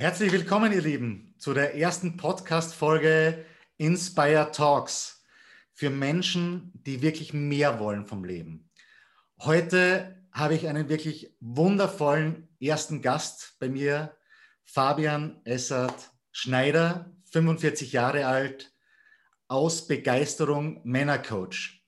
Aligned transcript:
Herzlich 0.00 0.32
willkommen, 0.32 0.72
ihr 0.72 0.80
Lieben, 0.80 1.34
zu 1.36 1.52
der 1.52 1.74
ersten 1.76 2.16
Podcast-Folge 2.16 3.44
Inspire 3.76 4.50
Talks 4.50 5.22
für 5.74 5.90
Menschen, 5.90 6.72
die 6.72 7.02
wirklich 7.02 7.34
mehr 7.34 7.78
wollen 7.78 8.06
vom 8.06 8.24
Leben. 8.24 8.70
Heute 9.40 10.24
habe 10.32 10.54
ich 10.54 10.68
einen 10.68 10.88
wirklich 10.88 11.36
wundervollen 11.40 12.48
ersten 12.58 13.02
Gast 13.02 13.56
bei 13.60 13.68
mir, 13.68 14.16
Fabian 14.64 15.42
Essert 15.44 16.10
Schneider, 16.32 17.12
45 17.32 17.92
Jahre 17.92 18.24
alt, 18.24 18.72
aus 19.48 19.86
Begeisterung 19.86 20.80
Männercoach. 20.82 21.84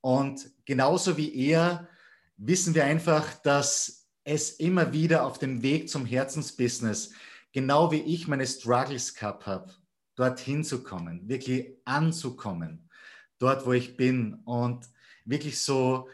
Und 0.00 0.50
genauso 0.64 1.18
wie 1.18 1.50
er 1.50 1.90
wissen 2.38 2.74
wir 2.74 2.86
einfach, 2.86 3.34
dass 3.42 4.08
es 4.24 4.48
immer 4.52 4.94
wieder 4.94 5.26
auf 5.26 5.38
dem 5.38 5.62
Weg 5.62 5.90
zum 5.90 6.06
Herzensbusiness 6.06 7.12
genau 7.52 7.90
wie 7.90 8.00
ich 8.00 8.28
meine 8.28 8.46
Struggles 8.46 9.14
gehabt 9.14 9.46
habe, 9.46 9.72
dorthin 10.14 10.64
zu 10.64 10.82
kommen, 10.82 11.28
wirklich 11.28 11.74
anzukommen, 11.84 12.88
dort, 13.38 13.66
wo 13.66 13.72
ich 13.72 13.96
bin 13.96 14.34
und 14.44 14.86
wirklich 15.24 15.58
so 15.58 16.08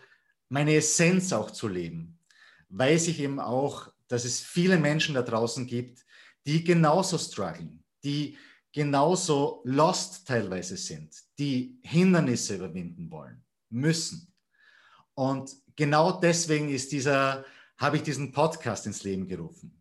meine 0.49 0.75
Essenz 0.77 1.33
auch 1.33 1.51
zu 1.51 1.69
leben, 1.69 2.19
weiß 2.69 3.09
ich 3.09 3.21
eben 3.21 3.41
auch, 3.41 3.93
dass 4.09 4.25
es 4.25 4.41
viele 4.41 4.79
Menschen 4.79 5.15
da 5.15 5.23
draußen 5.23 5.67
gibt, 5.67 6.05
die 6.47 6.63
genauso 6.63 7.19
strugglen, 7.19 7.83
die 8.05 8.39
genauso 8.73 9.63
lost 9.65 10.29
teilweise 10.29 10.77
sind, 10.77 11.13
die 11.39 11.81
Hindernisse 11.83 12.57
überwinden 12.57 13.11
wollen, 13.11 13.45
müssen. 13.71 14.33
Und 15.15 15.51
genau 15.75 16.21
deswegen 16.21 16.69
ist 16.69 16.93
dieser, 16.93 17.45
habe 17.79 17.97
ich 17.97 18.03
diesen 18.03 18.31
Podcast 18.31 18.87
ins 18.87 19.03
Leben 19.03 19.27
gerufen 19.27 19.76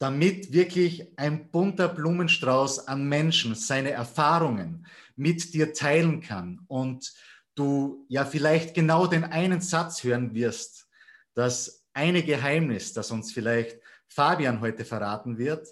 damit 0.00 0.50
wirklich 0.52 1.12
ein 1.18 1.50
bunter 1.50 1.86
Blumenstrauß 1.88 2.88
an 2.88 3.04
Menschen 3.06 3.54
seine 3.54 3.90
Erfahrungen 3.90 4.86
mit 5.14 5.52
dir 5.52 5.74
teilen 5.74 6.22
kann 6.22 6.60
und 6.68 7.12
du 7.54 8.06
ja 8.08 8.24
vielleicht 8.24 8.74
genau 8.74 9.06
den 9.06 9.24
einen 9.24 9.60
Satz 9.60 10.02
hören 10.02 10.34
wirst, 10.34 10.88
das 11.34 11.84
eine 11.92 12.22
Geheimnis, 12.22 12.94
das 12.94 13.10
uns 13.10 13.30
vielleicht 13.30 13.78
Fabian 14.08 14.62
heute 14.62 14.86
verraten 14.86 15.36
wird, 15.36 15.68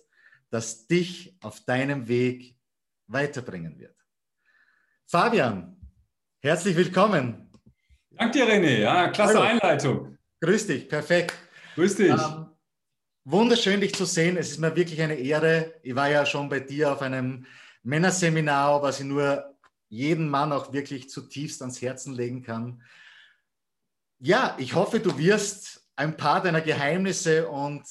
das 0.51 0.87
dich 0.87 1.35
auf 1.41 1.65
deinem 1.65 2.07
Weg 2.07 2.55
weiterbringen 3.07 3.79
wird. 3.79 3.97
Fabian, 5.07 5.75
herzlich 6.41 6.77
willkommen. 6.77 7.51
Danke 8.11 8.41
dir, 8.41 8.47
René. 8.47 8.81
Ja, 8.81 9.09
klasse 9.09 9.39
Hallo. 9.39 9.49
Einleitung. 9.49 10.19
Grüß 10.43 10.67
dich, 10.67 10.87
perfekt. 10.87 11.35
Grüß 11.77 11.97
dich. 11.97 12.11
Ähm, 12.11 12.48
Wunderschön, 13.31 13.83
dich 13.83 13.95
zu 13.95 14.07
sehen. 14.07 14.39
Es 14.39 14.53
ist 14.53 14.59
mir 14.59 14.75
wirklich 14.75 15.03
eine 15.03 15.17
Ehre. 15.17 15.75
Ich 15.83 15.95
war 15.95 16.09
ja 16.09 16.25
schon 16.25 16.49
bei 16.49 16.61
dir 16.61 16.91
auf 16.91 17.03
einem 17.03 17.45
Männerseminar, 17.83 18.81
was 18.81 19.01
ich 19.01 19.05
nur 19.05 19.55
jeden 19.91 20.31
Mann 20.31 20.51
auch 20.51 20.73
wirklich 20.73 21.11
zutiefst 21.11 21.61
ans 21.61 21.83
Herzen 21.83 22.15
legen 22.15 22.43
kann. 22.43 22.83
Ja, 24.19 24.57
ich 24.59 24.75
hoffe, 24.75 25.01
du 25.01 25.19
wirst 25.19 25.87
ein 25.95 26.17
paar 26.17 26.43
deiner 26.43 26.63
Geheimnisse 26.63 27.51
und 27.51 27.83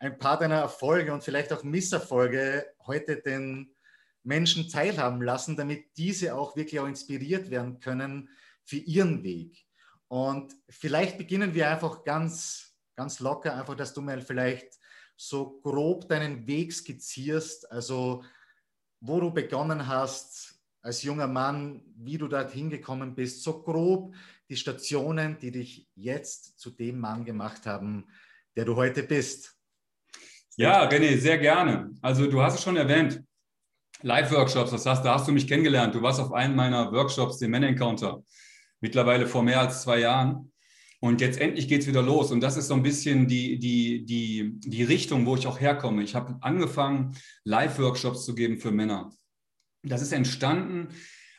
ein 0.00 0.18
paar 0.18 0.40
deiner 0.40 0.58
Erfolge 0.58 1.14
und 1.14 1.22
vielleicht 1.22 1.52
auch 1.52 1.62
Misserfolge 1.62 2.66
heute 2.84 3.18
den 3.18 3.76
Menschen 4.24 4.68
teilhaben 4.68 5.22
lassen, 5.22 5.56
damit 5.56 5.96
diese 5.96 6.34
auch 6.34 6.56
wirklich 6.56 6.80
auch 6.80 6.88
inspiriert 6.88 7.48
werden 7.48 7.78
können 7.78 8.28
für 8.64 8.78
ihren 8.78 9.22
Weg. 9.22 9.66
Und 10.08 10.52
vielleicht 10.68 11.16
beginnen 11.16 11.54
wir 11.54 11.70
einfach 11.70 12.02
ganz 12.02 12.73
ganz 12.96 13.20
locker, 13.20 13.56
einfach, 13.56 13.74
dass 13.74 13.94
du 13.94 14.00
mal 14.00 14.20
vielleicht 14.20 14.78
so 15.16 15.60
grob 15.62 16.08
deinen 16.08 16.46
Weg 16.46 16.72
skizzierst, 16.72 17.70
also 17.70 18.24
wo 19.00 19.20
du 19.20 19.30
begonnen 19.30 19.86
hast 19.86 20.54
als 20.82 21.02
junger 21.02 21.26
Mann, 21.26 21.82
wie 21.96 22.18
du 22.18 22.28
dorthin 22.28 22.68
gekommen 22.68 23.14
bist, 23.14 23.42
so 23.42 23.62
grob 23.62 24.14
die 24.48 24.56
Stationen, 24.56 25.38
die 25.38 25.50
dich 25.50 25.88
jetzt 25.94 26.58
zu 26.58 26.70
dem 26.70 27.00
Mann 27.00 27.24
gemacht 27.24 27.66
haben, 27.66 28.06
der 28.54 28.64
du 28.64 28.76
heute 28.76 29.02
bist. 29.02 29.56
Ja, 30.56 30.88
René, 30.88 31.16
sehr 31.18 31.38
gerne. 31.38 31.90
Also 32.02 32.30
du 32.30 32.40
hast 32.42 32.56
es 32.56 32.62
schon 32.62 32.76
erwähnt, 32.76 33.22
Live-Workshops, 34.02 34.70
das 34.70 34.84
heißt, 34.84 35.04
da 35.04 35.14
hast 35.14 35.26
du 35.26 35.32
mich 35.32 35.48
kennengelernt. 35.48 35.94
Du 35.94 36.02
warst 36.02 36.20
auf 36.20 36.32
einem 36.32 36.54
meiner 36.54 36.92
Workshops, 36.92 37.38
den 37.38 37.50
Men 37.50 37.62
Encounter, 37.62 38.22
mittlerweile 38.80 39.26
vor 39.26 39.42
mehr 39.42 39.60
als 39.60 39.82
zwei 39.82 40.00
Jahren. 40.00 40.52
Und 41.04 41.20
jetzt 41.20 41.38
endlich 41.38 41.68
geht 41.68 41.82
es 41.82 41.86
wieder 41.86 42.00
los. 42.00 42.32
Und 42.32 42.40
das 42.40 42.56
ist 42.56 42.68
so 42.68 42.72
ein 42.72 42.82
bisschen 42.82 43.28
die, 43.28 43.58
die, 43.58 44.06
die, 44.06 44.58
die 44.60 44.84
Richtung, 44.84 45.26
wo 45.26 45.36
ich 45.36 45.46
auch 45.46 45.60
herkomme. 45.60 46.02
Ich 46.02 46.14
habe 46.14 46.38
angefangen, 46.40 47.14
Live-Workshops 47.44 48.24
zu 48.24 48.34
geben 48.34 48.56
für 48.56 48.70
Männer. 48.70 49.10
Das 49.82 50.00
ist 50.00 50.12
entstanden 50.12 50.88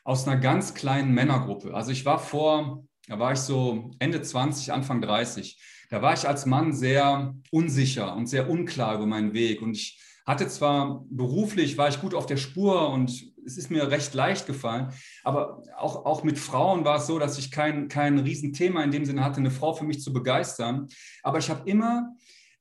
aus 0.04 0.28
einer 0.28 0.40
ganz 0.40 0.76
kleinen 0.76 1.16
Männergruppe. 1.16 1.74
Also 1.74 1.90
ich 1.92 2.06
war 2.06 2.20
vor, 2.20 2.86
da 3.08 3.18
war 3.18 3.34
ich 3.34 3.40
so 3.40 3.90
Ende 3.98 4.22
20, 4.22 4.72
Anfang 4.72 5.02
30. 5.02 5.60
Da 5.90 6.04
war 6.04 6.14
ich 6.14 6.28
als 6.28 6.46
Mann 6.46 6.72
sehr 6.72 7.34
unsicher 7.50 8.16
und 8.16 8.28
sehr 8.28 8.48
unklar 8.48 8.94
über 8.94 9.08
meinen 9.08 9.34
Weg. 9.34 9.64
Und 9.64 9.76
ich 9.76 10.00
hatte 10.28 10.48
zwar 10.48 11.04
beruflich, 11.10 11.76
war 11.76 11.90
ich 11.90 12.00
gut 12.00 12.14
auf 12.14 12.28
der 12.28 12.38
Spur 12.38 12.90
und 12.90 13.35
es 13.46 13.58
ist 13.58 13.72
mir 13.72 13.90
recht 13.90 14.14
leicht 14.14 14.48
gefallen. 14.48 14.92
Aber 15.24 15.64
auch, 15.78 16.06
auch 16.06 16.24
mit 16.24 16.40
Frauen 16.40 16.86
war 16.86 16.98
es 16.98 17.08
so, 17.08 17.20
dass 17.20 17.38
ich 17.38 17.52
kein, 17.52 17.88
kein 17.88 18.20
Riesenthema 18.20 18.84
in 18.84 18.92
dem 18.92 19.06
Sinne 19.06 19.24
hatte, 19.24 19.38
eine 19.38 19.52
Frau 19.52 19.74
für 19.74 19.86
mich 19.86 20.02
zu 20.02 20.14
begeistern. 20.14 20.88
Aber 21.24 21.38
ich 21.38 21.50
habe 21.50 21.70
immer 21.70 22.16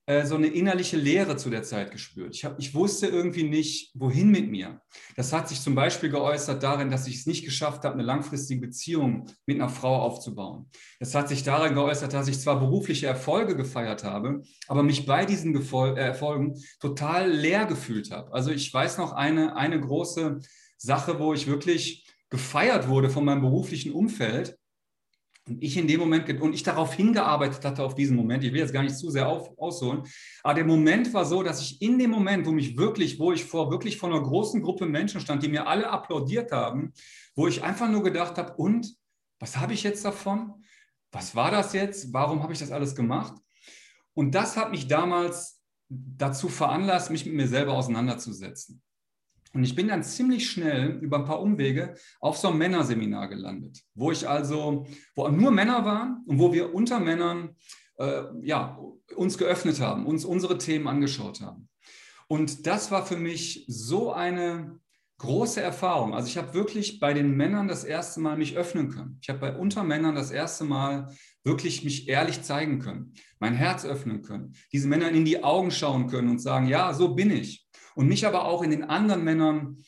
äh, 0.06 0.26
so 0.26 0.34
eine 0.34 0.48
innerliche 0.48 0.98
Leere 0.98 1.38
zu 1.38 1.48
der 1.48 1.62
Zeit 1.62 1.90
gespürt. 1.90 2.34
Ich, 2.34 2.44
hab, 2.44 2.58
ich 2.58 2.74
wusste 2.74 3.06
irgendwie 3.06 3.44
nicht, 3.44 3.90
wohin 3.94 4.30
mit 4.30 4.50
mir. 4.50 4.82
Das 5.16 5.32
hat 5.32 5.48
sich 5.48 5.62
zum 5.62 5.74
Beispiel 5.74 6.10
geäußert 6.10 6.62
darin, 6.62 6.90
dass 6.90 7.06
ich 7.06 7.16
es 7.16 7.26
nicht 7.26 7.42
geschafft 7.42 7.84
habe, 7.84 7.94
eine 7.94 8.02
langfristige 8.02 8.60
Beziehung 8.60 9.26
mit 9.46 9.58
einer 9.58 9.70
Frau 9.70 10.02
aufzubauen. 10.02 10.68
Das 11.00 11.14
hat 11.14 11.30
sich 11.30 11.42
darin 11.42 11.72
geäußert, 11.72 12.12
dass 12.12 12.28
ich 12.28 12.38
zwar 12.38 12.60
berufliche 12.60 13.06
Erfolge 13.06 13.56
gefeiert 13.56 14.04
habe, 14.04 14.42
aber 14.68 14.82
mich 14.82 15.06
bei 15.06 15.24
diesen 15.24 15.54
Gefol 15.54 15.96
äh, 15.96 16.02
Erfolgen 16.02 16.54
total 16.80 17.30
leer 17.30 17.64
gefühlt 17.64 18.10
habe. 18.10 18.30
Also 18.34 18.50
ich 18.50 18.72
weiß 18.72 18.98
noch 18.98 19.12
eine, 19.12 19.56
eine 19.56 19.80
große 19.80 20.40
Sache, 20.84 21.18
wo 21.18 21.32
ich 21.32 21.46
wirklich 21.46 22.06
gefeiert 22.30 22.88
wurde 22.88 23.10
von 23.10 23.24
meinem 23.24 23.40
beruflichen 23.40 23.92
Umfeld. 23.92 24.58
Und 25.46 25.62
ich 25.62 25.76
in 25.76 25.86
dem 25.86 26.00
Moment, 26.00 26.40
und 26.40 26.54
ich 26.54 26.62
darauf 26.62 26.94
hingearbeitet 26.94 27.64
hatte, 27.64 27.82
auf 27.82 27.94
diesen 27.94 28.16
Moment, 28.16 28.44
ich 28.44 28.52
will 28.52 28.60
jetzt 28.60 28.72
gar 28.72 28.82
nicht 28.82 28.96
zu 28.96 29.10
sehr 29.10 29.28
auf, 29.28 29.56
ausholen, 29.58 30.02
aber 30.42 30.54
der 30.54 30.64
Moment 30.64 31.12
war 31.12 31.26
so, 31.26 31.42
dass 31.42 31.60
ich 31.60 31.82
in 31.82 31.98
dem 31.98 32.10
Moment, 32.10 32.46
wo 32.46 32.52
mich 32.52 32.78
wirklich, 32.78 33.18
wo 33.18 33.30
ich 33.30 33.44
vor 33.44 33.70
wirklich 33.70 33.98
vor 33.98 34.08
einer 34.08 34.22
großen 34.22 34.62
Gruppe 34.62 34.86
Menschen 34.86 35.20
stand, 35.20 35.42
die 35.42 35.48
mir 35.48 35.66
alle 35.66 35.90
applaudiert 35.90 36.50
haben, 36.50 36.94
wo 37.34 37.46
ich 37.46 37.62
einfach 37.62 37.90
nur 37.90 38.02
gedacht 38.02 38.38
habe, 38.38 38.54
und 38.54 38.96
was 39.38 39.58
habe 39.58 39.74
ich 39.74 39.82
jetzt 39.82 40.04
davon? 40.04 40.64
Was 41.12 41.36
war 41.36 41.50
das 41.50 41.74
jetzt? 41.74 42.12
Warum 42.14 42.42
habe 42.42 42.54
ich 42.54 42.58
das 42.58 42.70
alles 42.70 42.94
gemacht? 42.94 43.34
Und 44.14 44.34
das 44.34 44.56
hat 44.56 44.70
mich 44.70 44.88
damals 44.88 45.60
dazu 45.90 46.48
veranlasst, 46.48 47.10
mich 47.10 47.26
mit 47.26 47.34
mir 47.34 47.48
selber 47.48 47.74
auseinanderzusetzen. 47.74 48.82
Und 49.54 49.62
ich 49.62 49.74
bin 49.74 49.88
dann 49.88 50.02
ziemlich 50.02 50.50
schnell 50.50 50.98
über 51.00 51.18
ein 51.18 51.24
paar 51.24 51.40
Umwege 51.40 51.94
auf 52.20 52.36
so 52.36 52.48
ein 52.48 52.58
Männerseminar 52.58 53.28
gelandet, 53.28 53.82
wo 53.94 54.10
ich 54.10 54.28
also, 54.28 54.86
wo 55.14 55.28
nur 55.28 55.52
Männer 55.52 55.84
waren 55.84 56.24
und 56.26 56.40
wo 56.40 56.52
wir 56.52 56.74
unter 56.74 56.98
Männern 56.98 57.54
äh, 57.98 58.22
ja, 58.42 58.78
uns 59.16 59.38
geöffnet 59.38 59.80
haben, 59.80 60.06
uns 60.06 60.24
unsere 60.24 60.58
Themen 60.58 60.88
angeschaut 60.88 61.40
haben. 61.40 61.68
Und 62.26 62.66
das 62.66 62.90
war 62.90 63.06
für 63.06 63.16
mich 63.16 63.64
so 63.68 64.12
eine 64.12 64.80
große 65.18 65.60
Erfahrung. 65.60 66.14
Also 66.14 66.28
ich 66.28 66.36
habe 66.36 66.54
wirklich 66.54 66.98
bei 66.98 67.14
den 67.14 67.36
Männern 67.36 67.68
das 67.68 67.84
erste 67.84 68.20
Mal 68.20 68.36
mich 68.36 68.56
öffnen 68.56 68.90
können. 68.90 69.18
Ich 69.22 69.28
habe 69.28 69.38
bei 69.38 69.56
Untermännern 69.56 70.16
das 70.16 70.32
erste 70.32 70.64
Mal 70.64 71.14
wirklich 71.44 71.84
mich 71.84 72.08
ehrlich 72.08 72.42
zeigen 72.42 72.80
können, 72.80 73.14
mein 73.38 73.54
Herz 73.54 73.84
öffnen 73.84 74.22
können, 74.22 74.54
diesen 74.72 74.90
Männern 74.90 75.14
in 75.14 75.24
die 75.24 75.44
Augen 75.44 75.70
schauen 75.70 76.08
können 76.08 76.28
und 76.28 76.40
sagen, 76.40 76.66
ja, 76.66 76.92
so 76.92 77.14
bin 77.14 77.30
ich 77.30 77.63
und 77.94 78.08
mich 78.08 78.26
aber 78.26 78.44
auch 78.46 78.62
in 78.62 78.70
den 78.70 78.84
anderen 78.84 79.24
Männern 79.24 79.78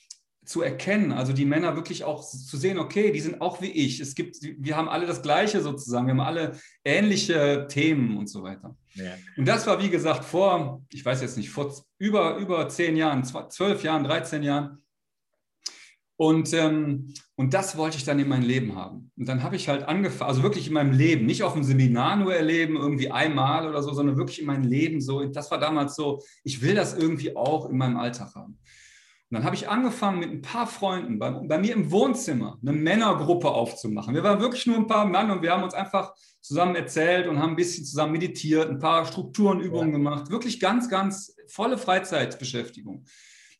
zu 0.46 0.62
erkennen, 0.62 1.12
also 1.12 1.32
die 1.32 1.44
Männer 1.44 1.74
wirklich 1.74 2.04
auch 2.04 2.24
zu 2.24 2.56
sehen, 2.56 2.78
okay, 2.78 3.10
die 3.10 3.20
sind 3.20 3.40
auch 3.40 3.60
wie 3.60 3.70
ich. 3.70 3.98
Es 3.98 4.14
gibt, 4.14 4.36
wir 4.40 4.76
haben 4.76 4.88
alle 4.88 5.06
das 5.06 5.20
Gleiche 5.20 5.60
sozusagen, 5.60 6.06
wir 6.06 6.12
haben 6.12 6.20
alle 6.20 6.56
ähnliche 6.84 7.66
Themen 7.68 8.16
und 8.16 8.28
so 8.28 8.44
weiter. 8.44 8.76
Ja. 8.94 9.12
Und 9.36 9.46
das 9.46 9.66
war, 9.66 9.82
wie 9.82 9.90
gesagt, 9.90 10.24
vor, 10.24 10.82
ich 10.92 11.04
weiß 11.04 11.20
jetzt 11.20 11.36
nicht, 11.36 11.50
vor 11.50 11.74
über, 11.98 12.36
über 12.36 12.68
zehn 12.68 12.96
Jahren, 12.96 13.24
zwölf 13.24 13.82
Jahren, 13.82 14.04
13 14.04 14.42
Jahren. 14.44 14.82
Und, 16.18 16.52
ähm, 16.54 17.12
und 17.34 17.52
das 17.52 17.76
wollte 17.76 17.98
ich 17.98 18.04
dann 18.04 18.18
in 18.18 18.28
mein 18.28 18.42
Leben 18.42 18.74
haben. 18.74 19.10
Und 19.16 19.28
dann 19.28 19.42
habe 19.42 19.56
ich 19.56 19.68
halt 19.68 19.82
angefangen, 19.82 20.30
also 20.30 20.42
wirklich 20.42 20.66
in 20.66 20.72
meinem 20.72 20.92
Leben, 20.92 21.26
nicht 21.26 21.42
auf 21.42 21.52
dem 21.52 21.62
Seminar 21.62 22.16
nur 22.16 22.34
erleben, 22.34 22.76
irgendwie 22.76 23.10
einmal 23.10 23.68
oder 23.68 23.82
so, 23.82 23.92
sondern 23.92 24.16
wirklich 24.16 24.40
in 24.40 24.46
meinem 24.46 24.64
Leben 24.64 25.00
so. 25.00 25.24
Das 25.26 25.50
war 25.50 25.58
damals 25.58 25.94
so, 25.94 26.22
ich 26.42 26.62
will 26.62 26.74
das 26.74 26.96
irgendwie 26.96 27.36
auch 27.36 27.68
in 27.68 27.76
meinem 27.76 27.98
Alltag 27.98 28.34
haben. 28.34 28.58
Und 29.28 29.34
dann 29.34 29.44
habe 29.44 29.56
ich 29.56 29.68
angefangen, 29.68 30.20
mit 30.20 30.30
ein 30.30 30.40
paar 30.40 30.66
Freunden 30.68 31.18
bei, 31.18 31.30
bei, 31.30 31.58
mir 31.58 31.74
im 31.74 31.90
Wohnzimmer 31.90 32.58
eine 32.62 32.72
Männergruppe 32.72 33.50
aufzumachen. 33.50 34.14
Wir 34.14 34.22
waren 34.22 34.40
wirklich 34.40 34.66
nur 34.66 34.76
ein 34.76 34.86
paar 34.86 35.04
Mann 35.04 35.30
und 35.30 35.42
wir 35.42 35.50
haben 35.50 35.64
uns 35.64 35.74
einfach 35.74 36.14
zusammen 36.40 36.76
erzählt 36.76 37.26
und 37.26 37.40
haben 37.40 37.50
ein 37.50 37.56
bisschen 37.56 37.84
zusammen 37.84 38.12
meditiert, 38.12 38.70
ein 38.70 38.78
paar 38.78 39.04
Strukturenübungen 39.04 39.90
ja. 39.90 39.96
gemacht. 39.96 40.30
Wirklich 40.30 40.60
ganz, 40.60 40.88
ganz 40.88 41.36
volle 41.48 41.76
Freizeitbeschäftigung. 41.76 43.04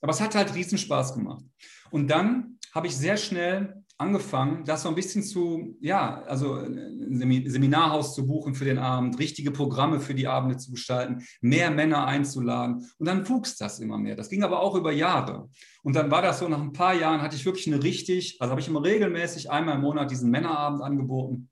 Aber 0.01 0.13
es 0.13 0.21
hat 0.21 0.37
halt 0.37 0.55
Riesenspaß 0.55 1.15
gemacht. 1.15 1.45
Und 1.91 2.11
dann 2.11 2.59
habe 2.75 2.87
ich 2.87 2.97
sehr 2.97 3.17
schnell 3.17 3.83
angefangen, 3.99 4.65
das 4.65 4.83
so 4.83 4.91
ein 4.91 4.95
bisschen 4.95 5.23
zu, 5.23 5.77
ja, 5.81 6.23
also 6.25 6.55
ein 6.55 7.49
Seminarhaus 7.49 8.15
zu 8.15 8.27
buchen 8.27 8.55
für 8.55 8.67
den 8.67 8.79
Abend, 8.79 9.19
richtige 9.19 9.51
Programme 9.51 10.01
für 10.01 10.15
die 10.15 10.27
Abende 10.27 10.59
zu 10.59 10.71
gestalten, 10.71 11.25
mehr 11.41 11.71
Männer 11.71 12.07
einzuladen. 12.07 12.87
Und 12.99 13.07
dann 13.07 13.27
wuchs 13.29 13.57
das 13.57 13.81
immer 13.81 13.97
mehr. 13.97 14.15
Das 14.15 14.29
ging 14.29 14.43
aber 14.43 14.61
auch 14.61 14.75
über 14.75 14.93
Jahre. 14.93 15.49
Und 15.83 15.97
dann 15.97 16.11
war 16.11 16.21
das 16.21 16.41
so, 16.41 16.49
nach 16.49 16.61
ein 16.61 16.75
paar 16.75 16.95
Jahren 16.95 17.23
hatte 17.23 17.37
ich 17.37 17.47
wirklich 17.47 17.67
eine 17.69 17.83
richtig, 17.83 18.37
also 18.41 18.51
habe 18.51 18.61
ich 18.61 18.69
immer 18.69 18.85
regelmäßig 18.85 19.51
einmal 19.51 19.77
im 19.77 19.83
Monat 19.83 20.11
diesen 20.11 20.31
Männerabend 20.31 20.83
angeboten. 20.83 21.49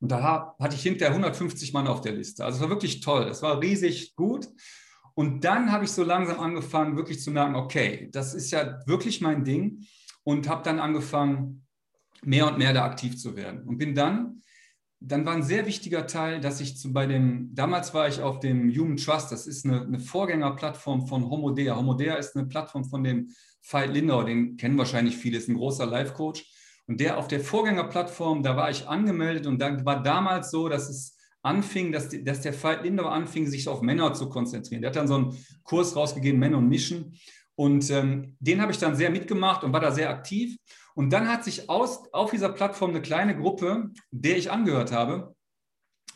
Und 0.00 0.12
da 0.12 0.54
hatte 0.58 0.76
ich 0.76 0.82
hinterher 0.82 1.14
150 1.14 1.72
Mann 1.72 1.86
auf 1.86 2.00
der 2.00 2.12
Liste. 2.12 2.44
Also 2.44 2.56
es 2.56 2.62
war 2.62 2.70
wirklich 2.70 3.00
toll. 3.00 3.28
Es 3.28 3.42
war 3.42 3.60
riesig 3.60 4.14
gut. 4.14 4.48
Und 5.18 5.44
dann 5.44 5.72
habe 5.72 5.86
ich 5.86 5.92
so 5.92 6.04
langsam 6.04 6.40
angefangen, 6.40 6.96
wirklich 6.96 7.22
zu 7.22 7.30
merken, 7.30 7.54
okay, 7.54 8.10
das 8.12 8.34
ist 8.34 8.50
ja 8.50 8.80
wirklich 8.86 9.22
mein 9.22 9.44
Ding 9.44 9.86
und 10.24 10.46
habe 10.46 10.62
dann 10.62 10.78
angefangen, 10.78 11.66
mehr 12.22 12.46
und 12.46 12.58
mehr 12.58 12.74
da 12.74 12.84
aktiv 12.84 13.16
zu 13.16 13.34
werden. 13.34 13.62
Und 13.62 13.78
bin 13.78 13.94
dann, 13.94 14.42
dann 15.00 15.24
war 15.24 15.32
ein 15.32 15.42
sehr 15.42 15.64
wichtiger 15.64 16.06
Teil, 16.06 16.40
dass 16.40 16.60
ich 16.60 16.76
zu, 16.76 16.92
bei 16.92 17.06
dem, 17.06 17.54
damals 17.54 17.94
war 17.94 18.08
ich 18.08 18.20
auf 18.20 18.40
dem 18.40 18.68
Human 18.68 18.98
Trust, 18.98 19.32
das 19.32 19.46
ist 19.46 19.64
eine, 19.64 19.82
eine 19.82 20.00
Vorgängerplattform 20.00 21.06
von 21.06 21.30
Homodea. 21.30 21.76
Homodea 21.76 22.16
ist 22.16 22.36
eine 22.36 22.46
Plattform 22.46 22.84
von 22.84 23.02
dem 23.02 23.30
Veit 23.62 23.94
Lindau, 23.94 24.22
den 24.22 24.58
kennen 24.58 24.76
wahrscheinlich 24.76 25.16
viele, 25.16 25.38
ist 25.38 25.48
ein 25.48 25.56
großer 25.56 25.86
Life-Coach. 25.86 26.44
Und 26.88 27.00
der 27.00 27.16
auf 27.16 27.26
der 27.26 27.40
Vorgängerplattform, 27.40 28.42
da 28.42 28.54
war 28.54 28.68
ich 28.70 28.86
angemeldet 28.86 29.46
und 29.46 29.60
dann 29.60 29.86
war 29.86 30.02
damals 30.02 30.50
so, 30.50 30.68
dass 30.68 30.90
es 30.90 31.15
anfing, 31.46 31.92
dass, 31.92 32.08
dass 32.24 32.40
der 32.40 32.62
Veit 32.62 32.82
Lindau 32.82 33.06
anfing, 33.06 33.46
sich 33.46 33.68
auf 33.68 33.80
Männer 33.80 34.12
zu 34.14 34.28
konzentrieren. 34.28 34.82
Der 34.82 34.90
hat 34.90 34.96
dann 34.96 35.08
so 35.08 35.14
einen 35.14 35.46
Kurs 35.62 35.96
rausgegeben, 35.96 36.38
Männer 36.38 36.58
und 36.58 36.68
Mischen. 36.68 37.18
Und 37.54 37.90
ähm, 37.90 38.36
den 38.38 38.60
habe 38.60 38.72
ich 38.72 38.78
dann 38.78 38.96
sehr 38.96 39.10
mitgemacht 39.10 39.64
und 39.64 39.72
war 39.72 39.80
da 39.80 39.90
sehr 39.90 40.10
aktiv. 40.10 40.56
Und 40.94 41.10
dann 41.12 41.28
hat 41.28 41.44
sich 41.44 41.70
aus, 41.70 42.12
auf 42.12 42.30
dieser 42.30 42.50
Plattform 42.50 42.90
eine 42.90 43.02
kleine 43.02 43.36
Gruppe, 43.36 43.90
der 44.10 44.36
ich 44.36 44.50
angehört 44.50 44.92
habe, 44.92 45.34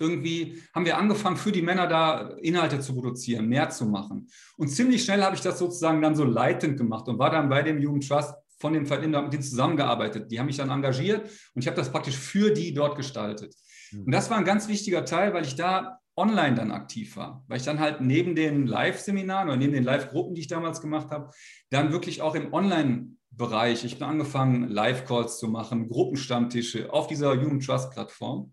irgendwie 0.01 0.63
haben 0.75 0.87
wir 0.87 0.97
angefangen, 0.97 1.37
für 1.37 1.53
die 1.53 1.63
Männer 1.63 1.87
da 1.87 2.31
Inhalte 2.41 2.81
zu 2.81 2.95
produzieren, 2.95 3.47
mehr 3.47 3.69
zu 3.69 3.85
machen. 3.87 4.29
Und 4.57 4.69
ziemlich 4.69 5.05
schnell 5.05 5.23
habe 5.23 5.37
ich 5.37 5.43
das 5.43 5.59
sozusagen 5.59 6.01
dann 6.01 6.17
so 6.17 6.25
leitend 6.25 6.79
gemacht 6.79 7.07
und 7.09 7.19
war 7.19 7.31
dann 7.31 7.51
bei 7.51 7.63
dem 7.63 7.79
Jugendtrust 7.79 8.35
von 8.59 8.73
dem 8.73 8.87
Verlinder 8.87 9.23
mit 9.23 9.33
denen 9.33 9.43
zusammengearbeitet. 9.43 10.31
Die 10.31 10.39
haben 10.39 10.47
mich 10.47 10.57
dann 10.57 10.71
engagiert 10.71 11.25
und 11.55 11.63
ich 11.63 11.67
habe 11.67 11.77
das 11.77 11.93
praktisch 11.93 12.17
für 12.17 12.51
die 12.51 12.73
dort 12.73 12.97
gestaltet. 12.97 13.55
Und 13.93 14.13
das 14.13 14.31
war 14.31 14.39
ein 14.39 14.45
ganz 14.45 14.69
wichtiger 14.69 15.05
Teil, 15.05 15.35
weil 15.35 15.45
ich 15.45 15.57
da 15.57 16.01
online 16.17 16.55
dann 16.55 16.71
aktiv 16.71 17.17
war, 17.17 17.45
weil 17.49 17.59
ich 17.59 17.65
dann 17.65 17.81
halt 17.81 18.01
neben 18.01 18.35
den 18.35 18.67
Live-Seminaren 18.67 19.49
oder 19.49 19.57
neben 19.57 19.73
den 19.73 19.85
Live-Gruppen, 19.85 20.35
die 20.35 20.43
ich 20.43 20.49
damals 20.49 20.81
gemacht 20.81 21.11
habe, 21.11 21.31
dann 21.71 21.93
wirklich 21.93 22.21
auch 22.21 22.35
im 22.35 22.53
Online-Bereich, 22.53 23.85
ich 23.85 23.99
bin 23.99 24.07
angefangen, 24.07 24.69
Live-Calls 24.69 25.39
zu 25.39 25.49
machen, 25.49 25.89
Gruppenstammtische 25.89 26.93
auf 26.93 27.07
dieser 27.07 27.33
Human 27.33 27.61
Trust-Plattform. 27.61 28.53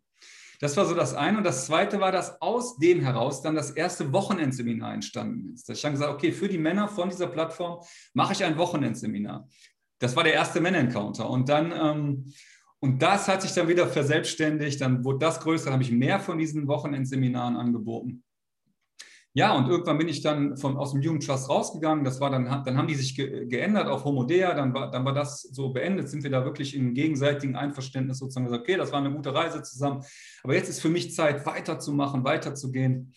Das 0.59 0.75
war 0.75 0.85
so 0.85 0.95
das 0.95 1.13
eine. 1.13 1.37
Und 1.37 1.43
das 1.43 1.67
zweite 1.67 1.99
war, 1.99 2.11
dass 2.11 2.41
aus 2.41 2.77
dem 2.77 3.01
heraus 3.01 3.41
dann 3.41 3.55
das 3.55 3.71
erste 3.71 4.11
Wochenendseminar 4.11 4.93
entstanden 4.93 5.53
ist. 5.53 5.69
Dass 5.69 5.77
ich 5.77 5.83
dann 5.83 5.93
gesagt 5.93 6.13
okay, 6.13 6.31
für 6.31 6.47
die 6.47 6.57
Männer 6.57 6.87
von 6.87 7.09
dieser 7.09 7.27
Plattform 7.27 7.79
mache 8.13 8.33
ich 8.33 8.43
ein 8.43 8.57
Wochenendseminar. 8.57 9.47
Das 9.99 10.15
war 10.15 10.23
der 10.23 10.33
erste 10.33 10.61
Männer-Encounter. 10.61 11.29
Und 11.29 11.49
dann 11.49 11.71
ähm, 11.71 12.33
und 12.79 13.01
das 13.01 13.27
hat 13.27 13.41
sich 13.41 13.53
dann 13.53 13.67
wieder 13.67 13.87
verselbstständigt, 13.87 14.79
dann 14.81 15.03
wurde 15.03 15.19
das 15.19 15.39
größer, 15.39 15.65
dann 15.65 15.73
habe 15.73 15.83
ich 15.83 15.91
mehr 15.91 16.19
von 16.19 16.37
diesen 16.37 16.67
Wochenendseminaren 16.67 17.55
angeboten. 17.55 18.23
Ja, 19.33 19.55
und 19.55 19.69
irgendwann 19.69 19.99
bin 19.99 20.07
ich 20.07 20.23
dann 20.23 20.57
von, 20.57 20.77
aus 20.77 20.93
dem 20.93 21.01
Jugendtrust 21.01 21.47
rausgegangen. 21.47 22.03
Das 22.03 22.19
war 22.19 22.31
dann, 22.31 22.45
dann 22.65 22.75
haben 22.75 22.87
die 22.87 22.95
sich 22.95 23.15
ge 23.15 23.45
geändert 23.45 23.87
auf 23.87 24.03
Homodea, 24.03 24.55
dann 24.55 24.73
war, 24.73 24.89
dann 24.89 25.05
war 25.05 25.13
das 25.13 25.43
so 25.43 25.69
beendet, 25.69 26.09
sind 26.09 26.23
wir 26.23 26.31
da 26.31 26.43
wirklich 26.43 26.75
im 26.75 26.95
gegenseitigen 26.95 27.55
Einverständnis 27.55 28.17
sozusagen 28.17 28.47
gesagt, 28.47 28.63
okay, 28.63 28.77
das 28.77 28.91
war 28.91 28.99
eine 28.99 29.13
gute 29.13 29.35
Reise 29.35 29.61
zusammen. 29.61 30.03
Aber 30.41 30.55
jetzt 30.55 30.69
ist 30.69 30.81
für 30.81 30.89
mich 30.89 31.13
Zeit, 31.13 31.45
weiterzumachen, 31.45 32.23
weiterzugehen. 32.23 33.13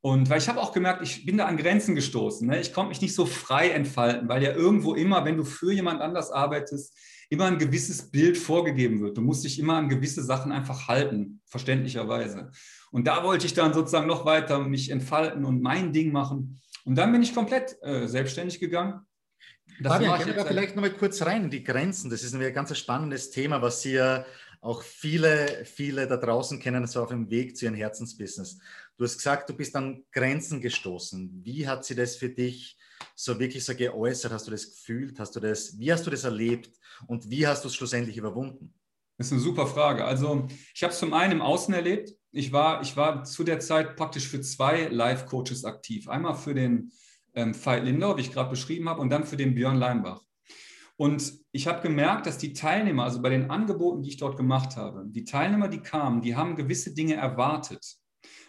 Und 0.00 0.28
weil 0.28 0.38
ich 0.38 0.48
habe 0.48 0.60
auch 0.60 0.72
gemerkt, 0.72 1.02
ich 1.02 1.24
bin 1.24 1.36
da 1.36 1.44
an 1.44 1.56
Grenzen 1.56 1.94
gestoßen. 1.94 2.48
Ne? 2.48 2.60
Ich 2.60 2.72
konnte 2.72 2.88
mich 2.88 3.00
nicht 3.00 3.14
so 3.14 3.24
frei 3.24 3.70
entfalten, 3.70 4.28
weil 4.28 4.42
ja 4.42 4.52
irgendwo 4.52 4.94
immer, 4.94 5.24
wenn 5.24 5.36
du 5.36 5.44
für 5.44 5.72
jemand 5.72 6.00
anders 6.00 6.32
arbeitest, 6.32 6.96
immer 7.30 7.46
ein 7.46 7.58
gewisses 7.58 8.10
Bild 8.10 8.36
vorgegeben 8.36 9.00
wird. 9.00 9.16
Du 9.16 9.22
musst 9.22 9.44
dich 9.44 9.58
immer 9.58 9.76
an 9.76 9.88
gewisse 9.88 10.22
Sachen 10.22 10.52
einfach 10.52 10.88
halten, 10.88 11.40
verständlicherweise. 11.46 12.50
Und 12.90 13.06
da 13.06 13.22
wollte 13.22 13.46
ich 13.46 13.54
dann 13.54 13.72
sozusagen 13.72 14.08
noch 14.08 14.24
weiter 14.26 14.58
mich 14.58 14.90
entfalten 14.90 15.44
und 15.44 15.62
mein 15.62 15.92
Ding 15.92 16.12
machen. 16.12 16.60
Und 16.84 16.96
dann 16.96 17.12
bin 17.12 17.22
ich 17.22 17.32
komplett 17.32 17.76
äh, 17.82 18.08
selbstständig 18.08 18.58
gegangen. 18.58 19.00
Das 19.80 19.92
Fabian, 19.92 20.18
gehen 20.18 20.26
wir 20.26 20.34
da 20.34 20.44
vielleicht 20.44 20.74
noch 20.74 20.82
mal 20.82 20.92
kurz 20.92 21.22
rein 21.22 21.44
in 21.44 21.50
die 21.50 21.62
Grenzen. 21.62 22.10
Das 22.10 22.24
ist 22.24 22.34
ein 22.34 22.52
ganz 22.52 22.76
spannendes 22.76 23.30
Thema, 23.30 23.62
was 23.62 23.82
hier 23.82 24.26
auch 24.60 24.82
viele, 24.82 25.64
viele 25.64 26.06
da 26.06 26.16
draußen 26.16 26.60
kennen, 26.60 26.86
so 26.86 27.02
auf 27.02 27.08
dem 27.08 27.30
Weg 27.30 27.56
zu 27.56 27.64
ihrem 27.64 27.74
Herzensbusiness. 27.74 28.58
Du 28.96 29.04
hast 29.04 29.16
gesagt, 29.16 29.48
du 29.48 29.54
bist 29.54 29.74
an 29.74 30.04
Grenzen 30.12 30.60
gestoßen. 30.60 31.40
Wie 31.42 31.66
hat 31.66 31.84
sie 31.84 31.94
das 31.94 32.16
für 32.16 32.28
dich 32.28 32.76
so 33.14 33.38
wirklich 33.38 33.64
so 33.64 33.74
geäußert? 33.74 34.32
Hast 34.32 34.46
du 34.46 34.50
das 34.50 34.70
gefühlt? 34.70 35.18
Hast 35.18 35.34
du 35.34 35.40
das, 35.40 35.78
wie 35.78 35.90
hast 35.92 36.06
du 36.06 36.10
das 36.10 36.24
erlebt? 36.24 36.70
Und 37.06 37.30
wie 37.30 37.46
hast 37.46 37.64
du 37.64 37.68
es 37.68 37.74
schlussendlich 37.74 38.18
überwunden? 38.18 38.74
Das 39.16 39.28
ist 39.28 39.32
eine 39.32 39.40
super 39.40 39.66
Frage. 39.66 40.04
Also 40.04 40.46
ich 40.74 40.82
habe 40.82 40.92
es 40.92 40.98
zum 40.98 41.14
einen 41.14 41.32
im 41.32 41.42
Außen 41.42 41.72
erlebt. 41.72 42.14
Ich 42.32 42.52
war, 42.52 42.82
ich 42.82 42.96
war 42.96 43.24
zu 43.24 43.44
der 43.44 43.60
Zeit 43.60 43.96
praktisch 43.96 44.28
für 44.28 44.40
zwei 44.40 44.88
Life-Coaches 44.88 45.64
aktiv. 45.64 46.08
Einmal 46.08 46.34
für 46.34 46.54
den 46.54 46.92
ähm, 47.34 47.54
Veit 47.54 47.84
Lindau, 47.84 48.16
wie 48.16 48.22
ich 48.22 48.32
gerade 48.32 48.50
beschrieben 48.50 48.88
habe, 48.88 49.00
und 49.00 49.10
dann 49.10 49.24
für 49.24 49.36
den 49.36 49.54
Björn 49.54 49.76
Leinbach. 49.76 50.22
Und 51.00 51.32
ich 51.52 51.66
habe 51.66 51.80
gemerkt, 51.80 52.26
dass 52.26 52.36
die 52.36 52.52
Teilnehmer, 52.52 53.04
also 53.04 53.22
bei 53.22 53.30
den 53.30 53.50
Angeboten, 53.50 54.02
die 54.02 54.10
ich 54.10 54.18
dort 54.18 54.36
gemacht 54.36 54.76
habe, 54.76 55.06
die 55.06 55.24
Teilnehmer, 55.24 55.68
die 55.68 55.80
kamen, 55.80 56.20
die 56.20 56.36
haben 56.36 56.56
gewisse 56.56 56.92
Dinge 56.92 57.14
erwartet. 57.14 57.96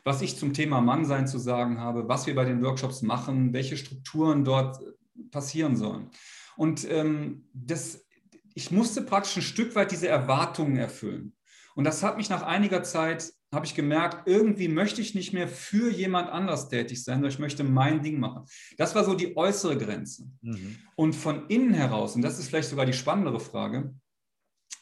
Was 0.03 0.21
ich 0.21 0.37
zum 0.37 0.51
Thema 0.51 0.81
Mannsein 0.81 1.27
zu 1.27 1.37
sagen 1.37 1.79
habe, 1.79 2.09
was 2.09 2.27
wir 2.27 2.35
bei 2.35 2.43
den 2.43 2.61
Workshops 2.61 3.03
machen, 3.03 3.53
welche 3.53 3.77
Strukturen 3.77 4.43
dort 4.43 4.81
äh, 4.81 5.23
passieren 5.31 5.77
sollen. 5.77 6.09
Und 6.57 6.85
ähm, 6.91 7.45
das 7.53 8.05
ich 8.53 8.69
musste 8.69 9.01
praktisch 9.01 9.37
ein 9.37 9.43
Stück 9.43 9.73
weit 9.75 9.93
diese 9.93 10.09
Erwartungen 10.09 10.75
erfüllen. 10.75 11.31
Und 11.75 11.83
das 11.83 12.03
hat 12.03 12.17
mich 12.17 12.29
nach 12.29 12.43
einiger 12.43 12.83
Zeit, 12.83 13.31
habe 13.53 13.65
ich 13.65 13.75
gemerkt, 13.75 14.27
irgendwie 14.27 14.67
möchte 14.67 15.01
ich 15.01 15.13
nicht 15.13 15.33
mehr 15.33 15.47
für 15.47 15.91
jemand 15.91 16.29
anders 16.29 16.69
tätig 16.69 17.03
sein, 17.03 17.15
sondern 17.15 17.31
ich 17.31 17.39
möchte 17.39 17.63
mein 17.63 18.01
Ding 18.01 18.19
machen. 18.19 18.45
Das 18.77 18.95
war 18.95 19.03
so 19.03 19.13
die 19.13 19.35
äußere 19.35 19.77
Grenze. 19.77 20.29
Mhm. 20.41 20.77
Und 20.95 21.13
von 21.13 21.47
innen 21.47 21.73
heraus, 21.73 22.15
und 22.15 22.21
das 22.21 22.39
ist 22.39 22.47
vielleicht 22.47 22.69
sogar 22.69 22.85
die 22.85 22.93
spannendere 22.93 23.39
Frage, 23.39 23.93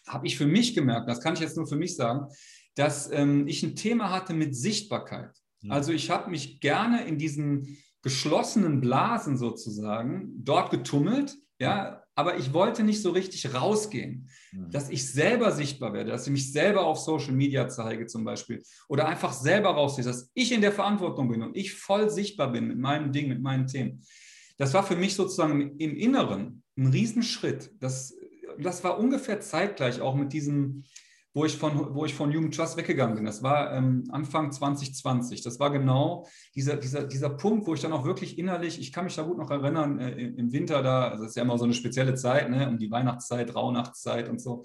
habe 0.07 0.27
ich 0.27 0.37
für 0.37 0.45
mich 0.45 0.75
gemerkt, 0.75 1.09
das 1.09 1.21
kann 1.21 1.33
ich 1.33 1.39
jetzt 1.39 1.57
nur 1.57 1.67
für 1.67 1.75
mich 1.75 1.95
sagen, 1.95 2.27
dass 2.75 3.11
ähm, 3.11 3.47
ich 3.47 3.63
ein 3.63 3.75
Thema 3.75 4.11
hatte 4.11 4.33
mit 4.33 4.55
Sichtbarkeit. 4.55 5.35
Mhm. 5.61 5.71
Also 5.71 5.91
ich 5.91 6.09
habe 6.09 6.29
mich 6.29 6.59
gerne 6.59 7.05
in 7.05 7.17
diesen 7.17 7.77
geschlossenen 8.01 8.81
Blasen 8.81 9.37
sozusagen 9.37 10.31
dort 10.43 10.71
getummelt, 10.71 11.37
ja, 11.59 11.98
aber 12.19 12.37
ich 12.37 12.51
wollte 12.51 12.83
nicht 12.83 13.01
so 13.01 13.11
richtig 13.11 13.53
rausgehen, 13.53 14.27
mhm. 14.51 14.69
dass 14.71 14.89
ich 14.89 15.09
selber 15.09 15.53
sichtbar 15.53 15.93
werde, 15.93 16.11
dass 16.11 16.27
ich 16.27 16.33
mich 16.33 16.51
selber 16.51 16.85
auf 16.85 16.99
Social 16.99 17.31
Media 17.31 17.69
zeige 17.69 18.07
zum 18.07 18.25
Beispiel 18.25 18.61
oder 18.89 19.07
einfach 19.07 19.31
selber 19.31 19.69
rausgehe, 19.69 20.03
dass 20.03 20.29
ich 20.33 20.51
in 20.51 20.59
der 20.59 20.73
Verantwortung 20.73 21.29
bin 21.29 21.41
und 21.41 21.55
ich 21.55 21.73
voll 21.73 22.09
sichtbar 22.09 22.51
bin 22.51 22.67
mit 22.67 22.77
meinem 22.77 23.13
Ding, 23.13 23.29
mit 23.29 23.41
meinen 23.41 23.67
Themen. 23.67 24.03
Das 24.57 24.73
war 24.73 24.83
für 24.83 24.97
mich 24.97 25.15
sozusagen 25.15 25.77
im 25.77 25.95
Inneren 25.95 26.61
ein 26.77 26.87
Riesenschritt. 26.87 27.71
Das, 27.79 28.13
das 28.57 28.83
war 28.83 28.99
ungefähr 28.99 29.39
zeitgleich 29.39 30.01
auch 30.01 30.15
mit 30.15 30.33
diesem 30.33 30.83
wo 31.33 31.45
ich 31.45 31.57
von, 31.57 31.93
wo 31.93 32.05
ich 32.05 32.13
von 32.13 32.31
Jugend 32.31 32.55
Trust 32.55 32.75
weggegangen 32.77 33.15
bin. 33.15 33.25
Das 33.25 33.43
war 33.43 33.73
ähm, 33.73 34.03
Anfang 34.09 34.51
2020. 34.51 35.43
Das 35.43 35.59
war 35.59 35.71
genau 35.71 36.27
dieser, 36.55 36.75
dieser, 36.75 37.03
dieser 37.03 37.29
Punkt, 37.29 37.67
wo 37.67 37.75
ich 37.75 37.81
dann 37.81 37.93
auch 37.93 38.03
wirklich 38.03 38.39
innerlich, 38.39 38.79
ich 38.79 38.91
kann 38.91 39.03
mich 39.03 39.15
da 39.15 39.21
gut 39.21 39.37
noch 39.37 39.51
erinnern, 39.51 39.99
äh, 39.99 40.11
im 40.11 40.51
Winter 40.51 40.81
da, 40.81 41.09
also 41.09 41.23
das 41.23 41.31
ist 41.31 41.35
ja 41.35 41.43
immer 41.43 41.57
so 41.57 41.65
eine 41.65 41.73
spezielle 41.73 42.15
Zeit, 42.15 42.49
ne, 42.49 42.67
um 42.67 42.77
die 42.79 42.89
Weihnachtszeit, 42.89 43.53
Rauhnachtszeit 43.53 44.27
und 44.27 44.41
so. 44.41 44.63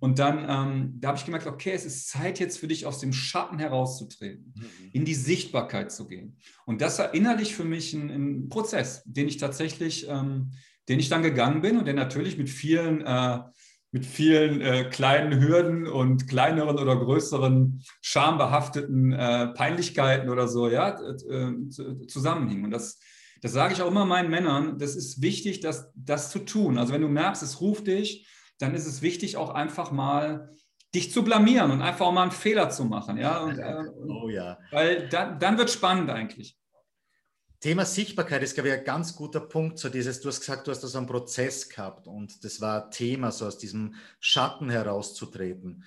Und 0.00 0.18
dann, 0.18 0.46
ähm, 0.48 0.94
da 1.00 1.08
habe 1.08 1.18
ich 1.18 1.24
gemerkt, 1.24 1.46
okay, 1.46 1.72
es 1.72 1.84
ist 1.84 2.08
Zeit 2.08 2.38
jetzt 2.38 2.58
für 2.58 2.68
dich 2.68 2.86
aus 2.86 3.00
dem 3.00 3.12
Schatten 3.12 3.58
herauszutreten, 3.58 4.54
mhm. 4.56 4.90
in 4.92 5.04
die 5.04 5.14
Sichtbarkeit 5.14 5.90
zu 5.90 6.06
gehen. 6.06 6.36
Und 6.64 6.80
das 6.80 6.98
war 6.98 7.12
innerlich 7.14 7.54
für 7.54 7.64
mich 7.64 7.92
ein, 7.92 8.10
ein 8.10 8.48
Prozess, 8.48 9.02
den 9.04 9.28
ich 9.28 9.38
tatsächlich, 9.38 10.08
ähm, 10.08 10.52
den 10.88 11.00
ich 11.00 11.08
dann 11.08 11.22
gegangen 11.22 11.62
bin 11.62 11.78
und 11.78 11.86
der 11.86 11.94
natürlich 11.94 12.38
mit 12.38 12.50
vielen 12.50 13.00
äh, 13.00 13.40
mit 13.94 14.06
vielen 14.06 14.60
äh, 14.60 14.90
kleinen 14.90 15.40
Hürden 15.40 15.86
und 15.86 16.26
kleineren 16.26 16.80
oder 16.80 16.96
größeren 16.96 17.80
schambehafteten 18.02 19.12
äh, 19.12 19.46
Peinlichkeiten 19.54 20.30
oder 20.30 20.48
so 20.48 20.68
ja, 20.68 20.98
äh, 20.98 21.52
zusammenhing. 22.08 22.64
Und 22.64 22.72
das, 22.72 22.98
das 23.40 23.52
sage 23.52 23.72
ich 23.72 23.82
auch 23.82 23.86
immer 23.86 24.04
meinen 24.04 24.30
Männern, 24.30 24.80
das 24.80 24.96
ist 24.96 25.22
wichtig, 25.22 25.60
das, 25.60 25.92
das 25.94 26.32
zu 26.32 26.40
tun. 26.40 26.76
Also 26.76 26.92
wenn 26.92 27.02
du 27.02 27.08
merkst, 27.08 27.44
es 27.44 27.60
ruft 27.60 27.86
dich, 27.86 28.28
dann 28.58 28.74
ist 28.74 28.86
es 28.86 29.00
wichtig, 29.00 29.36
auch 29.36 29.50
einfach 29.50 29.92
mal 29.92 30.50
dich 30.92 31.12
zu 31.12 31.22
blamieren 31.22 31.70
und 31.70 31.80
einfach 31.80 32.06
auch 32.06 32.12
mal 32.12 32.22
einen 32.22 32.32
Fehler 32.32 32.70
zu 32.70 32.86
machen. 32.86 33.16
Ja? 33.16 33.44
Und, 33.44 33.58
äh, 33.60 33.76
oh 34.08 34.28
ja. 34.28 34.58
Weil 34.72 35.08
dann, 35.08 35.38
dann 35.38 35.56
wird 35.56 35.70
spannend 35.70 36.10
eigentlich. 36.10 36.58
Thema 37.64 37.86
Sichtbarkeit 37.86 38.42
ist, 38.42 38.52
glaube 38.52 38.68
ich, 38.68 38.74
ein 38.74 38.84
ganz 38.84 39.16
guter 39.16 39.40
Punkt. 39.40 39.78
So 39.78 39.88
dieses, 39.88 40.20
du 40.20 40.28
hast 40.28 40.40
gesagt, 40.40 40.66
du 40.66 40.70
hast 40.70 40.80
da 40.80 40.86
so 40.86 40.98
einen 40.98 41.06
Prozess 41.06 41.66
gehabt 41.66 42.06
und 42.06 42.44
das 42.44 42.60
war 42.60 42.90
Thema, 42.90 43.32
so 43.32 43.46
aus 43.46 43.56
diesem 43.56 43.94
Schatten 44.20 44.68
herauszutreten. 44.68 45.82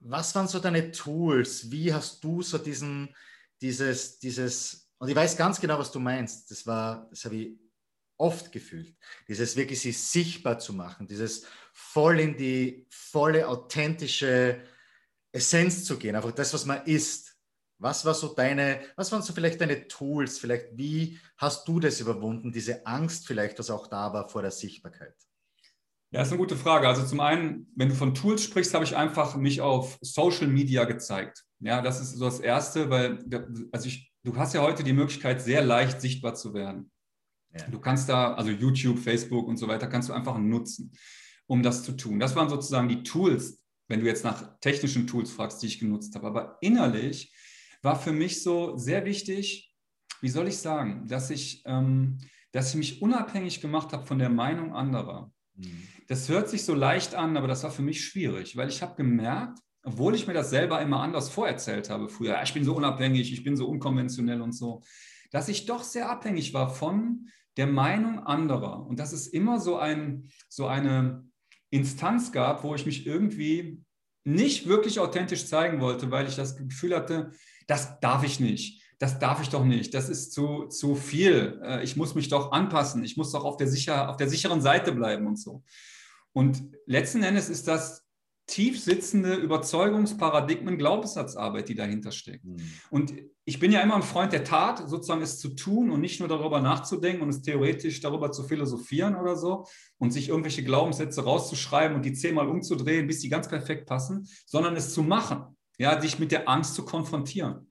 Was 0.00 0.34
waren 0.34 0.48
so 0.48 0.58
deine 0.58 0.90
Tools? 0.90 1.70
Wie 1.70 1.94
hast 1.94 2.24
du 2.24 2.42
so 2.42 2.58
diesen, 2.58 3.14
dieses, 3.60 4.18
dieses, 4.18 4.90
und 4.98 5.08
ich 5.08 5.14
weiß 5.14 5.36
ganz 5.36 5.60
genau, 5.60 5.78
was 5.78 5.92
du 5.92 6.00
meinst. 6.00 6.50
Das 6.50 6.66
war, 6.66 7.06
das 7.08 7.24
habe 7.24 7.36
ich 7.36 7.56
oft 8.16 8.50
gefühlt. 8.50 8.96
Dieses 9.28 9.54
wirklich 9.54 9.80
sich 9.80 9.96
sichtbar 10.02 10.58
zu 10.58 10.72
machen, 10.72 11.06
dieses 11.06 11.46
voll 11.72 12.18
in 12.18 12.36
die 12.36 12.84
volle 12.90 13.46
authentische 13.46 14.60
Essenz 15.30 15.84
zu 15.84 16.00
gehen, 16.00 16.16
einfach 16.16 16.32
das, 16.32 16.52
was 16.52 16.64
man 16.64 16.84
ist 16.84 17.33
was 17.78 18.04
war 18.04 18.14
so 18.14 18.34
deine, 18.34 18.80
was 18.96 19.12
waren 19.12 19.22
so 19.22 19.32
vielleicht 19.32 19.60
deine 19.60 19.88
Tools? 19.88 20.38
Vielleicht 20.38 20.76
wie 20.76 21.18
hast 21.36 21.66
du 21.68 21.80
das 21.80 22.00
überwunden, 22.00 22.52
diese 22.52 22.86
Angst 22.86 23.26
vielleicht, 23.26 23.58
was 23.58 23.70
auch 23.70 23.86
da 23.88 24.12
war 24.12 24.28
vor 24.28 24.42
der 24.42 24.50
Sichtbarkeit? 24.50 25.14
Ja, 26.14 26.22
ist 26.22 26.28
eine 26.28 26.38
gute 26.38 26.56
Frage. 26.56 26.86
Also 26.86 27.04
zum 27.04 27.18
einen, 27.18 27.66
wenn 27.74 27.88
du 27.88 27.94
von 27.96 28.14
Tools 28.14 28.44
sprichst, 28.44 28.72
habe 28.72 28.84
ich 28.84 28.96
einfach 28.96 29.34
mich 29.34 29.60
auf 29.60 29.98
Social 30.00 30.46
Media 30.46 30.84
gezeigt. 30.84 31.44
Ja, 31.58 31.82
das 31.82 32.00
ist 32.00 32.12
so 32.12 32.24
das 32.24 32.38
Erste, 32.38 32.88
weil 32.88 33.18
also 33.72 33.88
ich, 33.88 34.12
du 34.22 34.36
hast 34.36 34.54
ja 34.54 34.62
heute 34.62 34.84
die 34.84 34.92
Möglichkeit, 34.92 35.42
sehr 35.42 35.64
leicht 35.64 36.00
sichtbar 36.00 36.34
zu 36.36 36.54
werden. 36.54 36.92
Ja. 37.52 37.66
Du 37.66 37.80
kannst 37.80 38.08
da, 38.08 38.34
also 38.34 38.50
YouTube, 38.50 39.00
Facebook 39.00 39.48
und 39.48 39.56
so 39.56 39.66
weiter, 39.66 39.88
kannst 39.88 40.08
du 40.08 40.12
einfach 40.12 40.38
nutzen, 40.38 40.92
um 41.46 41.64
das 41.64 41.82
zu 41.82 41.92
tun. 41.92 42.20
Das 42.20 42.36
waren 42.36 42.48
sozusagen 42.48 42.88
die 42.88 43.02
Tools, 43.02 43.60
wenn 43.88 43.98
du 43.98 44.06
jetzt 44.06 44.22
nach 44.22 44.58
technischen 44.60 45.08
Tools 45.08 45.32
fragst, 45.32 45.62
die 45.62 45.66
ich 45.66 45.80
genutzt 45.80 46.14
habe. 46.14 46.28
Aber 46.28 46.58
innerlich 46.60 47.34
war 47.84 48.00
für 48.00 48.12
mich 48.12 48.42
so 48.42 48.76
sehr 48.76 49.04
wichtig, 49.04 49.72
wie 50.20 50.28
soll 50.28 50.48
ich 50.48 50.56
sagen, 50.58 51.06
dass 51.06 51.30
ich, 51.30 51.62
ähm, 51.66 52.18
dass 52.52 52.70
ich 52.70 52.76
mich 52.76 53.02
unabhängig 53.02 53.60
gemacht 53.60 53.92
habe 53.92 54.06
von 54.06 54.18
der 54.18 54.30
Meinung 54.30 54.74
anderer. 54.74 55.30
Mhm. 55.54 55.82
Das 56.08 56.28
hört 56.28 56.48
sich 56.48 56.64
so 56.64 56.74
leicht 56.74 57.14
an, 57.14 57.36
aber 57.36 57.46
das 57.46 57.62
war 57.62 57.70
für 57.70 57.82
mich 57.82 58.04
schwierig, 58.04 58.56
weil 58.56 58.68
ich 58.68 58.82
habe 58.82 58.96
gemerkt, 58.96 59.58
obwohl 59.84 60.14
ich 60.14 60.26
mir 60.26 60.32
das 60.32 60.50
selber 60.50 60.80
immer 60.80 61.00
anders 61.00 61.28
vorerzählt 61.28 61.90
habe 61.90 62.08
früher, 62.08 62.42
ich 62.42 62.54
bin 62.54 62.64
so 62.64 62.74
unabhängig, 62.74 63.32
ich 63.32 63.44
bin 63.44 63.56
so 63.56 63.68
unkonventionell 63.68 64.40
und 64.40 64.52
so, 64.52 64.82
dass 65.30 65.48
ich 65.48 65.66
doch 65.66 65.82
sehr 65.82 66.08
abhängig 66.08 66.54
war 66.54 66.70
von 66.70 67.28
der 67.56 67.66
Meinung 67.66 68.20
anderer 68.20 68.86
und 68.86 68.98
dass 68.98 69.12
es 69.12 69.26
immer 69.26 69.60
so, 69.60 69.76
ein, 69.76 70.30
so 70.48 70.66
eine 70.66 71.28
Instanz 71.70 72.32
gab, 72.32 72.64
wo 72.64 72.74
ich 72.74 72.86
mich 72.86 73.06
irgendwie 73.06 73.84
nicht 74.24 74.66
wirklich 74.66 74.98
authentisch 74.98 75.46
zeigen 75.46 75.80
wollte, 75.80 76.10
weil 76.10 76.26
ich 76.26 76.36
das 76.36 76.56
Gefühl 76.56 76.96
hatte, 76.96 77.32
das 77.66 78.00
darf 78.00 78.24
ich 78.24 78.40
nicht. 78.40 78.82
Das 78.98 79.18
darf 79.18 79.42
ich 79.42 79.48
doch 79.48 79.64
nicht. 79.64 79.92
Das 79.92 80.08
ist 80.08 80.32
zu, 80.32 80.66
zu 80.66 80.94
viel. 80.94 81.60
Äh, 81.64 81.84
ich 81.84 81.96
muss 81.96 82.14
mich 82.14 82.28
doch 82.28 82.52
anpassen. 82.52 83.04
Ich 83.04 83.16
muss 83.16 83.32
doch 83.32 83.44
auf 83.44 83.56
der, 83.56 83.66
sicher, 83.66 84.08
auf 84.08 84.16
der 84.16 84.28
sicheren 84.28 84.60
Seite 84.60 84.92
bleiben 84.92 85.26
und 85.26 85.38
so. 85.38 85.62
Und 86.32 86.70
letzten 86.86 87.22
Endes 87.22 87.48
ist 87.48 87.68
das 87.68 88.04
tief 88.46 88.78
sitzende 88.78 89.34
Überzeugungsparadigmen, 89.34 90.76
Glaubenssatzarbeit, 90.76 91.68
die 91.68 91.74
dahinter 91.74 92.12
steckt. 92.12 92.44
Mhm. 92.44 92.56
Und 92.90 93.14
ich 93.46 93.58
bin 93.58 93.72
ja 93.72 93.80
immer 93.80 93.96
ein 93.96 94.02
Freund 94.02 94.32
der 94.32 94.44
Tat, 94.44 94.88
sozusagen 94.88 95.22
es 95.22 95.38
zu 95.38 95.50
tun 95.50 95.90
und 95.90 96.00
nicht 96.00 96.20
nur 96.20 96.28
darüber 96.28 96.60
nachzudenken 96.60 97.22
und 97.22 97.30
es 97.30 97.42
theoretisch 97.42 98.00
darüber 98.00 98.32
zu 98.32 98.42
philosophieren 98.44 99.16
oder 99.16 99.36
so 99.36 99.66
und 99.98 100.12
sich 100.12 100.28
irgendwelche 100.28 100.62
Glaubenssätze 100.62 101.24
rauszuschreiben 101.24 101.96
und 101.96 102.04
die 102.04 102.12
zehnmal 102.12 102.48
umzudrehen, 102.48 103.06
bis 103.06 103.20
sie 103.20 103.28
ganz 103.28 103.48
perfekt 103.48 103.86
passen, 103.86 104.28
sondern 104.46 104.76
es 104.76 104.92
zu 104.92 105.02
machen 105.02 105.53
ja, 105.78 105.96
dich 105.96 106.18
mit 106.18 106.32
der 106.32 106.48
Angst 106.48 106.74
zu 106.74 106.84
konfrontieren. 106.84 107.70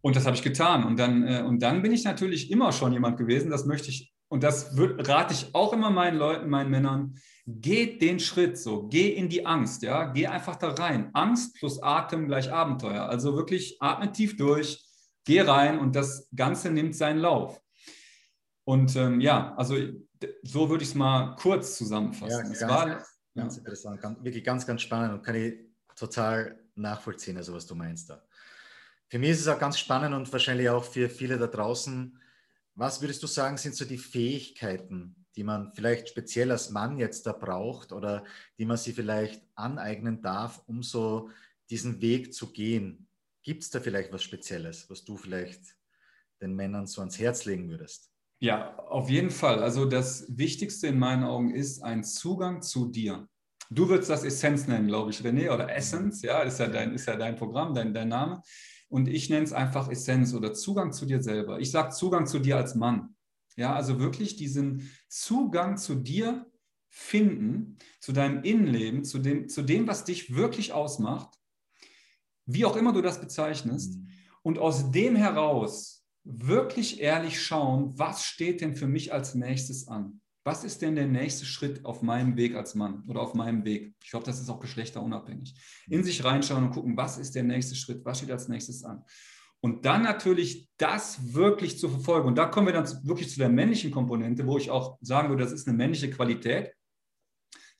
Und 0.00 0.16
das 0.16 0.26
habe 0.26 0.36
ich 0.36 0.42
getan. 0.42 0.84
Und 0.84 0.98
dann, 0.98 1.26
äh, 1.26 1.42
und 1.42 1.62
dann 1.62 1.80
bin 1.80 1.92
ich 1.92 2.04
natürlich 2.04 2.50
immer 2.50 2.72
schon 2.72 2.92
jemand 2.92 3.16
gewesen, 3.16 3.50
das 3.50 3.64
möchte 3.64 3.88
ich, 3.88 4.12
und 4.28 4.42
das 4.42 4.76
wird, 4.76 5.08
rate 5.08 5.32
ich 5.32 5.54
auch 5.54 5.72
immer 5.72 5.90
meinen 5.90 6.18
Leuten, 6.18 6.50
meinen 6.50 6.70
Männern, 6.70 7.14
geht 7.46 8.02
den 8.02 8.20
Schritt 8.20 8.58
so, 8.58 8.86
geh 8.88 9.08
in 9.08 9.28
die 9.28 9.46
Angst, 9.46 9.82
ja, 9.82 10.12
geh 10.12 10.26
einfach 10.26 10.56
da 10.56 10.70
rein. 10.70 11.10
Angst 11.14 11.56
plus 11.56 11.82
Atem 11.82 12.26
gleich 12.26 12.52
Abenteuer. 12.52 13.06
Also 13.08 13.34
wirklich 13.34 13.76
atme 13.80 14.12
tief 14.12 14.36
durch, 14.36 14.84
geh 15.24 15.40
rein 15.40 15.78
und 15.78 15.96
das 15.96 16.28
Ganze 16.34 16.70
nimmt 16.70 16.94
seinen 16.94 17.20
Lauf. 17.20 17.60
Und 18.64 18.96
ähm, 18.96 19.20
ja, 19.20 19.54
also 19.56 19.76
so 20.42 20.70
würde 20.70 20.84
ich 20.84 20.90
es 20.90 20.94
mal 20.94 21.34
kurz 21.36 21.76
zusammenfassen. 21.76 22.52
Ja, 22.52 22.58
ganz, 22.60 22.62
war, 22.62 23.04
ganz 23.34 23.56
interessant, 23.58 24.00
ganz, 24.00 24.22
wirklich 24.22 24.44
ganz, 24.44 24.66
ganz 24.66 24.82
spannend 24.82 25.14
und 25.14 25.22
kann 25.22 25.34
ich 25.34 25.54
total 25.96 26.58
nachvollziehen, 26.74 27.36
also 27.36 27.54
was 27.54 27.66
du 27.66 27.74
meinst 27.74 28.10
da. 28.10 28.22
Für 29.08 29.18
mich 29.18 29.30
ist 29.30 29.40
es 29.40 29.48
auch 29.48 29.58
ganz 29.58 29.78
spannend 29.78 30.14
und 30.14 30.32
wahrscheinlich 30.32 30.68
auch 30.68 30.84
für 30.84 31.08
viele 31.08 31.38
da 31.38 31.46
draußen. 31.46 32.18
Was 32.74 33.00
würdest 33.00 33.22
du 33.22 33.26
sagen, 33.26 33.56
sind 33.56 33.76
so 33.76 33.84
die 33.84 33.98
Fähigkeiten, 33.98 35.14
die 35.36 35.44
man 35.44 35.72
vielleicht 35.74 36.08
speziell 36.08 36.50
als 36.50 36.70
Mann 36.70 36.96
jetzt 36.98 37.26
da 37.26 37.32
braucht 37.32 37.92
oder 37.92 38.24
die 38.58 38.64
man 38.64 38.76
sich 38.76 38.94
vielleicht 38.94 39.42
aneignen 39.54 40.20
darf, 40.20 40.62
um 40.66 40.82
so 40.82 41.30
diesen 41.70 42.00
Weg 42.00 42.34
zu 42.34 42.52
gehen? 42.52 43.06
Gibt 43.42 43.62
es 43.62 43.70
da 43.70 43.80
vielleicht 43.80 44.12
was 44.12 44.22
Spezielles, 44.22 44.88
was 44.90 45.04
du 45.04 45.16
vielleicht 45.16 45.76
den 46.40 46.54
Männern 46.54 46.86
so 46.86 47.00
ans 47.00 47.18
Herz 47.18 47.44
legen 47.44 47.68
würdest? 47.68 48.10
Ja, 48.40 48.76
auf 48.78 49.08
jeden 49.08 49.30
Fall. 49.30 49.62
Also 49.62 49.84
das 49.84 50.26
Wichtigste 50.28 50.88
in 50.88 50.98
meinen 50.98 51.24
Augen 51.24 51.54
ist 51.54 51.82
ein 51.82 52.04
Zugang 52.04 52.62
zu 52.62 52.86
dir. 52.90 53.28
Du 53.74 53.88
würdest 53.88 54.08
das 54.08 54.22
Essenz 54.22 54.68
nennen, 54.68 54.86
glaube 54.86 55.10
ich, 55.10 55.20
René, 55.20 55.52
oder 55.52 55.74
Essence, 55.74 56.22
ja, 56.22 56.42
ist 56.42 56.60
ja 56.60 56.68
dein, 56.68 56.94
ist 56.94 57.06
ja 57.06 57.16
dein 57.16 57.34
Programm, 57.34 57.74
dein, 57.74 57.92
dein 57.92 58.08
Name. 58.08 58.40
Und 58.88 59.08
ich 59.08 59.28
nenne 59.30 59.44
es 59.44 59.52
einfach 59.52 59.90
Essenz 59.90 60.32
oder 60.32 60.54
Zugang 60.54 60.92
zu 60.92 61.06
dir 61.06 61.20
selber. 61.20 61.58
Ich 61.58 61.72
sage 61.72 61.92
Zugang 61.92 62.26
zu 62.26 62.38
dir 62.38 62.56
als 62.56 62.76
Mann. 62.76 63.16
Ja, 63.56 63.74
also 63.74 63.98
wirklich 63.98 64.36
diesen 64.36 64.90
Zugang 65.08 65.76
zu 65.76 65.96
dir 65.96 66.46
finden, 66.88 67.78
zu 68.00 68.12
deinem 68.12 68.44
Innenleben, 68.44 69.04
zu 69.04 69.18
dem, 69.18 69.48
zu 69.48 69.62
dem, 69.62 69.88
was 69.88 70.04
dich 70.04 70.36
wirklich 70.36 70.72
ausmacht, 70.72 71.36
wie 72.46 72.64
auch 72.64 72.76
immer 72.76 72.92
du 72.92 73.02
das 73.02 73.20
bezeichnest. 73.20 73.96
Mhm. 73.96 74.08
Und 74.42 74.58
aus 74.58 74.92
dem 74.92 75.16
heraus 75.16 76.06
wirklich 76.22 77.00
ehrlich 77.00 77.42
schauen, 77.42 77.98
was 77.98 78.24
steht 78.24 78.60
denn 78.60 78.76
für 78.76 78.86
mich 78.86 79.12
als 79.12 79.34
nächstes 79.34 79.88
an? 79.88 80.20
Was 80.44 80.62
ist 80.62 80.82
denn 80.82 80.94
der 80.94 81.06
nächste 81.06 81.46
Schritt 81.46 81.84
auf 81.84 82.02
meinem 82.02 82.36
Weg 82.36 82.54
als 82.54 82.74
Mann 82.74 83.02
oder 83.08 83.20
auf 83.20 83.34
meinem 83.34 83.64
Weg? 83.64 83.94
Ich 84.02 84.10
glaube, 84.10 84.26
das 84.26 84.40
ist 84.40 84.50
auch 84.50 84.60
geschlechterunabhängig. 84.60 85.54
In 85.88 86.04
sich 86.04 86.22
reinschauen 86.22 86.64
und 86.64 86.70
gucken, 86.70 86.96
was 86.96 87.16
ist 87.16 87.34
der 87.34 87.42
nächste 87.42 87.74
Schritt, 87.74 88.04
was 88.04 88.18
steht 88.18 88.30
als 88.30 88.48
nächstes 88.48 88.84
an? 88.84 89.04
Und 89.60 89.86
dann 89.86 90.02
natürlich 90.02 90.68
das 90.76 91.32
wirklich 91.32 91.78
zu 91.78 91.88
verfolgen. 91.88 92.28
Und 92.28 92.36
da 92.36 92.44
kommen 92.44 92.66
wir 92.66 92.74
dann 92.74 92.86
wirklich 93.04 93.30
zu 93.30 93.38
der 93.38 93.48
männlichen 93.48 93.90
Komponente, 93.90 94.46
wo 94.46 94.58
ich 94.58 94.70
auch 94.70 94.98
sagen 95.00 95.30
würde, 95.30 95.42
das 95.42 95.52
ist 95.52 95.66
eine 95.66 95.74
männliche 95.74 96.10
Qualität, 96.10 96.74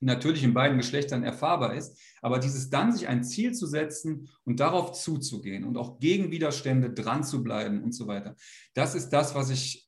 die 0.01 0.07
natürlich 0.07 0.43
in 0.43 0.55
beiden 0.55 0.79
Geschlechtern 0.79 1.23
erfahrbar 1.23 1.75
ist. 1.75 2.01
Aber 2.23 2.39
dieses 2.39 2.71
dann 2.71 2.93
sich 2.93 3.07
ein 3.07 3.23
Ziel 3.23 3.53
zu 3.53 3.67
setzen 3.67 4.31
und 4.45 4.61
darauf 4.61 4.93
zuzugehen 4.93 5.65
und 5.65 5.77
auch 5.77 6.01
gegen 6.01 6.31
Widerstände 6.31 6.91
dran 6.91 7.23
zu 7.23 7.45
bleiben 7.45 7.83
und 7.83 7.93
so 7.93 8.07
weiter, 8.07 8.35
das 8.73 8.95
ist 8.95 9.11
das, 9.11 9.35
was 9.35 9.51
ich 9.51 9.84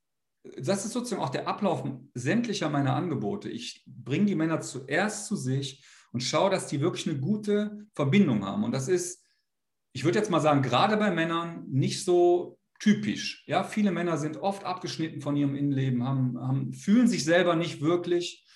das 0.58 0.84
ist 0.84 0.92
sozusagen 0.92 1.22
auch 1.22 1.30
der 1.30 1.48
Ablauf 1.48 1.84
sämtlicher 2.14 2.68
meiner 2.70 2.94
Angebote. 2.94 3.48
Ich 3.48 3.84
bringe 3.86 4.26
die 4.26 4.34
Männer 4.34 4.60
zuerst 4.60 5.26
zu 5.26 5.36
sich 5.36 5.84
und 6.12 6.20
schaue, 6.20 6.50
dass 6.50 6.66
die 6.66 6.80
wirklich 6.80 7.08
eine 7.08 7.18
gute 7.18 7.86
Verbindung 7.94 8.44
haben. 8.44 8.64
Und 8.64 8.72
das 8.72 8.88
ist, 8.88 9.24
ich 9.92 10.04
würde 10.04 10.18
jetzt 10.18 10.30
mal 10.30 10.40
sagen, 10.40 10.62
gerade 10.62 10.96
bei 10.96 11.10
Männern 11.10 11.64
nicht 11.68 12.04
so 12.04 12.58
typisch. 12.78 13.44
Ja, 13.46 13.64
viele 13.64 13.92
Männer 13.92 14.16
sind 14.18 14.36
oft 14.36 14.64
abgeschnitten 14.64 15.20
von 15.20 15.36
ihrem 15.36 15.54
Innenleben, 15.54 16.04
haben, 16.04 16.38
haben, 16.38 16.72
fühlen 16.72 17.08
sich 17.08 17.24
selber 17.24 17.56
nicht 17.56 17.80
wirklich. 17.80 18.46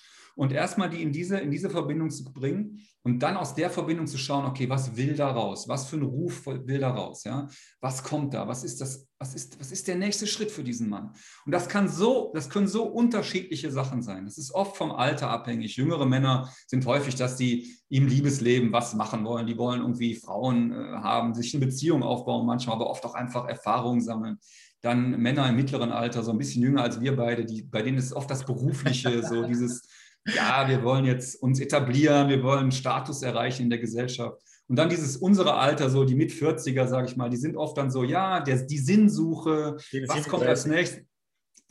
Und 0.41 0.51
erstmal 0.51 0.89
die 0.89 1.03
in 1.03 1.11
diese, 1.11 1.37
in 1.37 1.51
diese 1.51 1.69
Verbindung 1.69 2.09
zu 2.09 2.23
bringen 2.23 2.79
und 3.03 3.19
dann 3.19 3.37
aus 3.37 3.53
der 3.53 3.69
Verbindung 3.69 4.07
zu 4.07 4.17
schauen, 4.17 4.43
okay, 4.43 4.67
was 4.67 4.97
will 4.97 5.15
da 5.15 5.29
raus? 5.29 5.67
Was 5.67 5.87
für 5.87 5.97
ein 5.97 6.01
Ruf 6.01 6.47
will 6.47 6.79
da 6.79 6.89
raus? 6.89 7.25
Ja? 7.25 7.47
Was 7.79 8.03
kommt 8.03 8.33
da? 8.33 8.47
Was 8.47 8.63
ist 8.63 8.81
das? 8.81 9.07
Was 9.19 9.35
ist, 9.35 9.59
was 9.59 9.71
ist 9.71 9.87
der 9.87 9.97
nächste 9.97 10.25
Schritt 10.25 10.49
für 10.49 10.63
diesen 10.63 10.89
Mann? 10.89 11.11
Und 11.45 11.51
das 11.51 11.69
kann 11.69 11.87
so, 11.87 12.31
das 12.33 12.49
können 12.49 12.67
so 12.67 12.85
unterschiedliche 12.85 13.69
Sachen 13.69 14.01
sein. 14.01 14.25
Das 14.25 14.39
ist 14.39 14.51
oft 14.51 14.77
vom 14.77 14.91
Alter 14.91 15.29
abhängig. 15.29 15.75
Jüngere 15.75 16.07
Männer 16.07 16.51
sind 16.65 16.87
häufig, 16.87 17.13
dass 17.13 17.35
die 17.35 17.77
im 17.89 18.07
Liebesleben 18.07 18.73
was 18.73 18.95
machen 18.95 19.23
wollen. 19.23 19.45
Die 19.45 19.59
wollen 19.59 19.81
irgendwie 19.81 20.15
Frauen 20.15 20.71
äh, 20.71 20.75
haben, 21.03 21.35
sich 21.35 21.53
eine 21.53 21.63
Beziehung 21.67 22.01
aufbauen, 22.01 22.47
manchmal 22.47 22.77
aber 22.77 22.89
oft 22.89 23.05
auch 23.05 23.13
einfach 23.13 23.47
Erfahrungen 23.47 24.01
sammeln 24.01 24.39
dann 24.83 25.21
Männer 25.21 25.47
im 25.47 25.55
mittleren 25.55 25.91
Alter, 25.91 26.23
so 26.23 26.31
ein 26.31 26.39
bisschen 26.39 26.63
jünger 26.63 26.81
als 26.81 26.99
wir 26.99 27.15
beide, 27.15 27.45
die, 27.45 27.61
bei 27.61 27.83
denen 27.83 27.99
ist 27.99 28.13
oft 28.13 28.31
das 28.31 28.43
Berufliche, 28.43 29.21
so 29.23 29.45
dieses 29.45 29.87
ja, 30.27 30.67
wir 30.67 30.83
wollen 30.83 31.05
jetzt 31.05 31.41
uns 31.41 31.59
etablieren, 31.59 32.29
wir 32.29 32.43
wollen 32.43 32.71
Status 32.71 33.21
erreichen 33.21 33.63
in 33.63 33.69
der 33.69 33.79
Gesellschaft. 33.79 34.41
Und 34.67 34.77
dann 34.77 34.89
dieses 34.89 35.17
unsere 35.17 35.55
Alter, 35.55 35.89
so 35.89 36.05
die 36.05 36.15
mit 36.15 36.31
40er, 36.31 36.87
sage 36.87 37.07
ich 37.07 37.17
mal, 37.17 37.29
die 37.29 37.37
sind 37.37 37.57
oft 37.57 37.77
dann 37.77 37.91
so, 37.91 38.03
ja, 38.03 38.39
der, 38.39 38.57
die 38.57 38.77
Sinnsuche, 38.77 39.77
die 39.91 40.07
was 40.07 40.27
kommt 40.27 40.45
als 40.45 40.65
nächstes? 40.65 41.03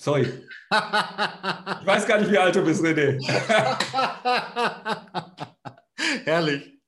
Sorry. 0.00 0.22
ich 0.22 1.86
weiß 1.86 2.06
gar 2.06 2.20
nicht, 2.20 2.30
wie 2.30 2.38
alt 2.38 2.56
du 2.56 2.64
bist, 2.64 2.82
René. 2.82 3.18
Herrlich. 6.24 6.80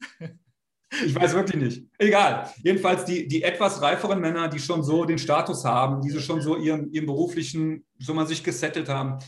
Ich 1.04 1.14
weiß 1.14 1.35
wirklich 1.35 1.62
nicht. 1.62 1.87
Egal. 1.99 2.50
Jedenfalls 2.62 3.04
die, 3.04 3.26
die 3.26 3.42
etwas 3.42 3.81
reiferen 3.81 4.21
Männer, 4.21 4.49
die 4.49 4.59
schon 4.59 4.83
so 4.83 5.04
den 5.04 5.19
Status 5.19 5.64
haben, 5.64 6.02
die 6.02 6.11
so 6.11 6.21
schon 6.21 6.40
so 6.40 6.57
ihren, 6.57 6.90
ihren 6.92 7.07
beruflichen, 7.07 7.85
so 7.99 8.12
man 8.12 8.26
sich 8.26 8.42
gesettelt 8.45 8.88
haben, 8.88 9.19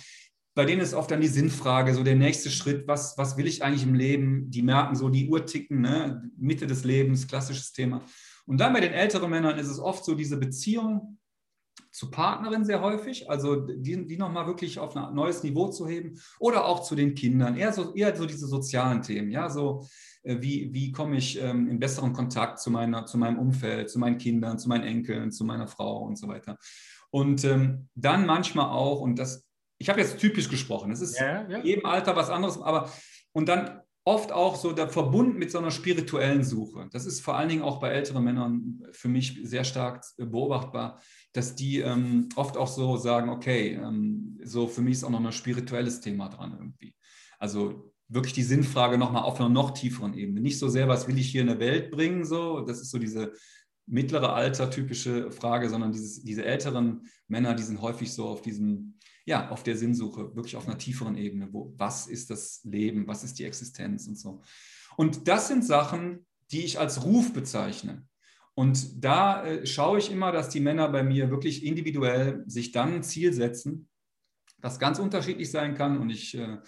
bei 0.54 0.64
denen 0.64 0.80
ist 0.80 0.94
oft 0.94 1.10
dann 1.10 1.20
die 1.20 1.28
Sinnfrage, 1.28 1.94
so 1.94 2.04
der 2.04 2.14
nächste 2.14 2.50
Schritt, 2.50 2.86
was, 2.86 3.18
was 3.18 3.36
will 3.36 3.46
ich 3.46 3.64
eigentlich 3.64 3.82
im 3.82 3.94
Leben? 3.94 4.50
Die 4.50 4.62
merken 4.62 4.94
so 4.94 5.08
die 5.08 5.28
Uhr 5.28 5.46
ticken, 5.46 5.80
ne? 5.80 6.22
Mitte 6.36 6.66
des 6.66 6.84
Lebens, 6.84 7.26
klassisches 7.26 7.72
Thema. 7.72 8.02
Und 8.46 8.58
dann 8.58 8.72
bei 8.72 8.80
den 8.80 8.92
älteren 8.92 9.30
Männern 9.30 9.58
ist 9.58 9.68
es 9.68 9.80
oft 9.80 10.04
so 10.04 10.14
diese 10.14 10.36
Beziehung 10.36 11.18
zu 11.90 12.10
Partnerin 12.10 12.64
sehr 12.64 12.82
häufig, 12.82 13.30
also 13.30 13.56
die, 13.56 14.06
die 14.06 14.16
nochmal 14.16 14.46
wirklich 14.46 14.80
auf 14.80 14.96
ein 14.96 15.14
neues 15.14 15.44
Niveau 15.44 15.68
zu 15.68 15.86
heben 15.86 16.18
oder 16.40 16.64
auch 16.66 16.82
zu 16.82 16.96
den 16.96 17.14
Kindern, 17.14 17.56
eher 17.56 17.72
so, 17.72 17.94
eher 17.94 18.14
so 18.16 18.26
diese 18.26 18.48
sozialen 18.48 19.00
Themen, 19.00 19.30
ja, 19.30 19.48
so 19.48 19.86
äh, 20.24 20.36
wie, 20.40 20.72
wie 20.72 20.90
komme 20.90 21.16
ich 21.16 21.40
ähm, 21.40 21.68
in 21.68 21.78
besseren 21.78 22.12
Kontakt 22.12 22.58
zu, 22.58 22.70
meiner, 22.70 23.06
zu 23.06 23.16
meinem 23.16 23.38
Umfeld, 23.38 23.90
zu 23.90 24.00
meinen 24.00 24.18
Kindern, 24.18 24.58
zu 24.58 24.68
meinen 24.68 24.84
Enkeln, 24.84 25.30
zu 25.30 25.44
meiner 25.44 25.68
Frau 25.68 25.98
und 26.02 26.18
so 26.18 26.26
weiter. 26.26 26.58
Und 27.10 27.44
ähm, 27.44 27.88
dann 27.94 28.26
manchmal 28.26 28.70
auch, 28.70 29.00
und 29.00 29.16
das 29.16 29.46
ich 29.78 29.88
habe 29.88 30.00
jetzt 30.00 30.18
typisch 30.18 30.48
gesprochen, 30.48 30.90
es 30.92 31.00
ist 31.00 31.18
ja, 31.18 31.48
ja. 31.48 31.62
jedem 31.62 31.86
Alter 31.86 32.16
was 32.16 32.30
anderes, 32.30 32.60
aber 32.60 32.90
und 33.32 33.48
dann 33.48 33.80
oft 34.04 34.32
auch 34.32 34.56
so 34.56 34.72
der 34.72 34.88
verbunden 34.88 35.38
mit 35.38 35.50
so 35.50 35.58
einer 35.58 35.70
spirituellen 35.70 36.44
Suche. 36.44 36.88
Das 36.92 37.06
ist 37.06 37.20
vor 37.20 37.36
allen 37.36 37.48
Dingen 37.48 37.62
auch 37.62 37.80
bei 37.80 37.88
älteren 37.88 38.22
Männern 38.22 38.82
für 38.92 39.08
mich 39.08 39.40
sehr 39.44 39.64
stark 39.64 40.04
beobachtbar, 40.18 41.00
dass 41.32 41.54
die 41.54 41.80
ähm, 41.80 42.28
oft 42.36 42.56
auch 42.56 42.68
so 42.68 42.96
sagen, 42.98 43.30
okay, 43.30 43.80
ähm, 43.82 44.38
so 44.44 44.66
für 44.66 44.82
mich 44.82 44.94
ist 44.94 45.04
auch 45.04 45.10
noch 45.10 45.24
ein 45.24 45.32
spirituelles 45.32 46.00
Thema 46.00 46.28
dran 46.28 46.52
irgendwie. 46.52 46.94
Also 47.38 47.92
wirklich 48.08 48.34
die 48.34 48.42
Sinnfrage 48.42 48.98
nochmal 48.98 49.22
auf 49.22 49.40
einer 49.40 49.48
noch 49.48 49.70
tieferen 49.70 50.12
Ebene. 50.12 50.40
Nicht 50.40 50.58
so 50.58 50.68
sehr, 50.68 50.86
was 50.86 51.08
will 51.08 51.18
ich 51.18 51.30
hier 51.30 51.40
in 51.40 51.46
der 51.46 51.58
Welt 51.58 51.90
bringen, 51.90 52.26
so, 52.26 52.60
das 52.60 52.80
ist 52.80 52.90
so 52.90 52.98
diese 52.98 53.32
mittlere 53.86 54.34
Alter 54.34 54.70
typische 54.70 55.30
Frage, 55.30 55.68
sondern 55.68 55.92
dieses, 55.92 56.22
diese 56.22 56.44
älteren 56.44 57.02
Männer, 57.26 57.54
die 57.54 57.62
sind 57.62 57.80
häufig 57.80 58.12
so 58.12 58.26
auf 58.26 58.42
diesem 58.42 58.98
ja, 59.24 59.48
auf 59.50 59.62
der 59.62 59.76
Sinnsuche, 59.76 60.34
wirklich 60.34 60.56
auf 60.56 60.66
einer 60.66 60.78
tieferen 60.78 61.16
Ebene. 61.16 61.48
Wo, 61.52 61.72
was 61.76 62.06
ist 62.06 62.30
das 62.30 62.60
Leben? 62.64 63.06
Was 63.06 63.24
ist 63.24 63.38
die 63.38 63.44
Existenz 63.44 64.06
und 64.06 64.18
so? 64.18 64.42
Und 64.96 65.28
das 65.28 65.48
sind 65.48 65.64
Sachen, 65.64 66.26
die 66.50 66.64
ich 66.64 66.78
als 66.78 67.04
Ruf 67.04 67.32
bezeichne. 67.32 68.06
Und 68.54 69.04
da 69.04 69.44
äh, 69.44 69.66
schaue 69.66 69.98
ich 69.98 70.12
immer, 70.12 70.30
dass 70.30 70.48
die 70.48 70.60
Männer 70.60 70.88
bei 70.88 71.02
mir 71.02 71.30
wirklich 71.30 71.64
individuell 71.64 72.44
sich 72.46 72.70
dann 72.70 72.94
ein 72.94 73.02
Ziel 73.02 73.32
setzen, 73.32 73.88
das 74.60 74.78
ganz 74.78 74.98
unterschiedlich 74.98 75.50
sein 75.50 75.74
kann. 75.74 75.98
Und 75.98 76.10
ich, 76.10 76.36
äh, 76.36 76.58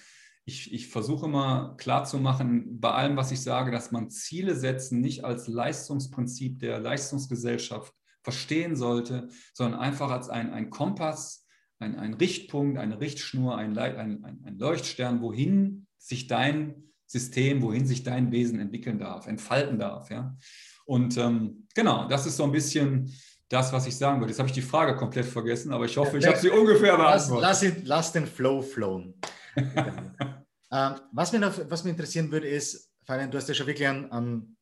ich, 0.45 0.73
ich 0.73 0.89
versuche 0.89 1.27
immer 1.27 1.77
klarzumachen, 1.77 2.81
bei 2.81 2.91
allem, 2.91 3.17
was 3.17 3.31
ich 3.31 3.41
sage, 3.41 3.71
dass 3.71 3.93
man 3.93 4.11
Ziele 4.11 4.57
setzen 4.57 5.01
nicht 5.01 5.25
als 5.25 5.47
Leistungsprinzip 5.47 6.59
der 6.59 6.81
Leistungsgesellschaft 6.81 7.95
verstehen 8.23 8.75
sollte, 8.75 9.29
sondern 9.55 9.79
einfach 9.79 10.11
als 10.11 10.29
ein, 10.29 10.53
ein 10.53 10.71
Kompass, 10.71 11.46
ein, 11.79 11.99
ein 11.99 12.15
Richtpunkt, 12.15 12.79
eine 12.79 13.01
Richtschnur, 13.01 13.57
ein, 13.57 13.77
ein, 13.77 14.25
ein 14.45 14.59
Leuchtstern, 14.59 15.21
wohin 15.21 15.87
sich 15.99 16.27
dein 16.27 16.87
System, 17.07 17.63
wohin 17.63 17.87
sich 17.87 18.03
dein 18.03 18.33
Wesen 18.33 18.59
entwickeln 18.59 18.99
darf, 18.99 19.27
entfalten 19.27 19.79
darf. 19.79 20.11
Ja? 20.11 20.37
Und 20.85 21.17
ähm, 21.17 21.67
genau, 21.75 22.09
das 22.09 22.27
ist 22.27 22.37
so 22.37 22.45
ein 22.45 22.53
bisschen 22.53 23.13
das, 23.49 23.73
was 23.73 23.87
ich 23.87 23.97
sagen 23.97 24.21
würde. 24.21 24.31
Jetzt 24.31 24.39
habe 24.39 24.49
ich 24.49 24.55
die 24.55 24.63
Frage 24.63 24.97
komplett 24.97 25.27
vergessen, 25.27 25.73
aber 25.73 25.85
ich 25.85 25.97
hoffe, 25.97 26.19
ich 26.19 26.27
habe 26.27 26.39
sie 26.39 26.51
ungefähr 26.51 26.97
beantwortet. 26.97 27.43
Lass, 27.43 27.63
lass, 27.63 27.75
lass 27.85 28.13
den 28.13 28.27
Flow 28.27 28.63
flowen. 28.63 29.15
ähm, 29.57 30.95
was, 31.13 31.33
mich 31.33 31.41
noch, 31.41 31.59
was 31.69 31.85
mich 31.85 31.93
interessieren 31.93 32.31
würde, 32.31 32.49
ist, 32.49 32.91
Fabian, 33.05 33.31
du 33.31 33.39
hast 33.39 33.49
ja 33.49 33.55
schon 33.55 33.69
wirklich 33.69 33.87
einen, 33.87 34.11
einen 34.11 34.57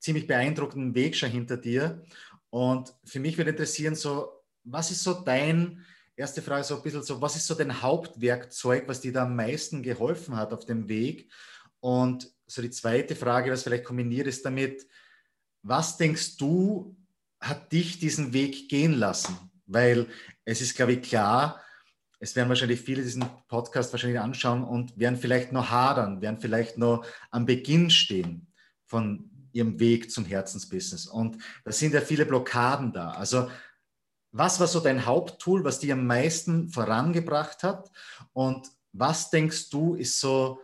ziemlich 0.00 0.26
beeindruckenden 0.26 0.94
Weg 0.94 1.16
schon 1.16 1.30
hinter 1.30 1.56
dir. 1.56 2.02
Und 2.50 2.94
für 3.04 3.20
mich 3.20 3.36
würde 3.36 3.50
interessieren, 3.50 3.94
so, 3.94 4.42
was 4.64 4.90
ist 4.90 5.02
so 5.02 5.12
dein 5.12 5.84
erste 6.18 6.42
Frage 6.42 6.64
so 6.64 6.76
ein 6.76 6.82
bisschen 6.82 7.02
so, 7.02 7.20
was 7.20 7.36
ist 7.36 7.46
so 7.46 7.54
dein 7.54 7.80
Hauptwerkzeug, 7.80 8.88
was 8.88 9.00
dir 9.00 9.12
da 9.12 9.22
am 9.22 9.36
meisten 9.36 9.82
geholfen 9.82 10.36
hat 10.36 10.52
auf 10.52 10.66
dem 10.66 10.88
Weg? 10.88 11.30
Und 11.80 12.30
so 12.46 12.60
die 12.60 12.70
zweite 12.70 13.14
Frage, 13.14 13.52
was 13.52 13.62
vielleicht 13.62 13.84
kombiniert 13.84 14.26
ist 14.26 14.44
damit, 14.44 14.86
was 15.62 15.96
denkst 15.96 16.36
du, 16.36 16.96
hat 17.40 17.72
dich 17.72 17.98
diesen 18.00 18.32
Weg 18.32 18.68
gehen 18.68 18.94
lassen? 18.94 19.36
Weil 19.66 20.06
es 20.44 20.60
ist, 20.60 20.74
glaube 20.74 20.94
ich, 20.94 21.02
klar, 21.02 21.60
es 22.20 22.34
werden 22.34 22.48
wahrscheinlich 22.48 22.80
viele 22.80 23.02
diesen 23.02 23.24
Podcast 23.46 23.92
wahrscheinlich 23.92 24.18
anschauen 24.18 24.64
und 24.64 24.98
werden 24.98 25.18
vielleicht 25.18 25.52
noch 25.52 25.70
hadern, 25.70 26.20
werden 26.20 26.40
vielleicht 26.40 26.78
noch 26.78 27.06
am 27.30 27.46
Beginn 27.46 27.90
stehen 27.90 28.48
von 28.86 29.30
ihrem 29.52 29.78
Weg 29.78 30.10
zum 30.10 30.24
Herzensbusiness. 30.24 31.06
Und 31.06 31.38
da 31.64 31.70
sind 31.70 31.94
ja 31.94 32.00
viele 32.00 32.26
Blockaden 32.26 32.92
da. 32.92 33.12
Also 33.12 33.48
was 34.32 34.60
war 34.60 34.66
so 34.66 34.80
dein 34.80 35.06
Haupttool, 35.06 35.64
was 35.64 35.80
dich 35.80 35.92
am 35.92 36.06
meisten 36.06 36.68
vorangebracht 36.68 37.62
hat? 37.62 37.90
Und 38.32 38.68
was 38.92 39.30
denkst 39.30 39.70
du, 39.70 39.94
ist 39.94 40.20
so 40.20 40.60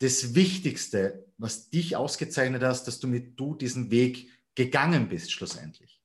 das 0.00 0.34
Wichtigste, 0.34 1.26
was 1.38 1.70
dich 1.70 1.96
ausgezeichnet 1.96 2.62
hast, 2.62 2.84
dass 2.84 3.00
du 3.00 3.06
mit 3.06 3.38
du 3.38 3.54
diesen 3.54 3.90
Weg 3.90 4.28
gegangen 4.54 5.08
bist 5.08 5.32
schlussendlich? 5.32 6.00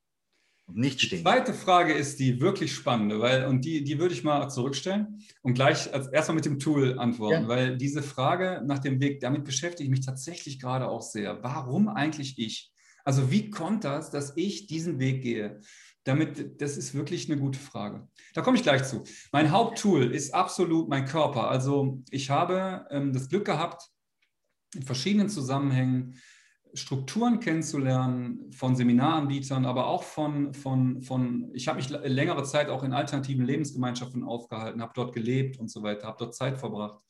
Und 0.67 0.77
nicht 0.77 0.99
stehen. 0.99 1.19
Die 1.19 1.23
zweite 1.23 1.53
Frage 1.53 1.93
ist 1.93 2.19
die 2.19 2.41
wirklich 2.41 2.73
spannende, 2.73 3.19
weil, 3.19 3.45
und 3.45 3.63
die, 3.63 3.83
die 3.83 3.99
würde 3.99 4.15
ich 4.15 4.23
mal 4.23 4.49
zurückstellen 4.49 5.23
und 5.43 5.53
gleich 5.53 5.93
als 5.93 6.07
erstmal 6.07 6.35
mit 6.35 6.45
dem 6.45 6.57
Tool 6.57 6.97
antworten, 6.97 7.43
ja. 7.43 7.47
weil 7.47 7.77
diese 7.77 8.01
Frage 8.01 8.63
nach 8.65 8.79
dem 8.79 8.99
Weg, 8.99 9.19
damit 9.19 9.43
beschäftige 9.43 9.83
ich 9.83 9.91
mich 9.91 10.03
tatsächlich 10.03 10.59
gerade 10.59 10.87
auch 10.87 11.03
sehr. 11.03 11.43
Warum 11.43 11.87
eigentlich 11.87 12.39
ich? 12.39 12.71
Also 13.03 13.29
wie 13.29 13.51
kommt 13.51 13.83
das, 13.83 14.09
dass 14.09 14.35
ich 14.35 14.65
diesen 14.65 14.97
Weg 14.97 15.21
gehe? 15.21 15.61
Damit, 16.05 16.61
das 16.61 16.77
ist 16.77 16.93
wirklich 16.93 17.29
eine 17.29 17.39
gute 17.39 17.59
Frage. 17.59 18.07
Da 18.33 18.41
komme 18.41 18.57
ich 18.57 18.63
gleich 18.63 18.83
zu. 18.83 19.03
Mein 19.31 19.51
Haupttool 19.51 20.11
ist 20.13 20.33
absolut 20.33 20.87
mein 20.87 21.05
Körper. 21.05 21.49
Also 21.49 22.03
ich 22.09 22.29
habe 22.29 22.85
ähm, 22.89 23.11
das 23.11 23.27
Glück 23.27 23.45
gehabt, 23.45 23.89
in 24.75 24.83
verschiedenen 24.83 25.29
Zusammenhängen 25.29 26.15
Strukturen 26.73 27.39
kennenzulernen 27.39 28.51
von 28.51 28.75
Seminaranbietern, 28.75 29.65
aber 29.65 29.87
auch 29.87 30.03
von, 30.03 30.53
von, 30.53 31.01
von 31.01 31.49
ich 31.53 31.67
habe 31.67 31.77
mich 31.77 31.89
längere 31.89 32.43
Zeit 32.43 32.69
auch 32.69 32.83
in 32.83 32.91
alternativen 32.93 33.45
Lebensgemeinschaften 33.45 34.23
aufgehalten, 34.23 34.81
habe 34.81 34.91
dort 34.93 35.13
gelebt 35.13 35.57
und 35.57 35.71
so 35.71 35.83
weiter, 35.83 36.07
habe 36.07 36.17
dort 36.19 36.35
Zeit 36.35 36.57
verbracht 36.57 37.01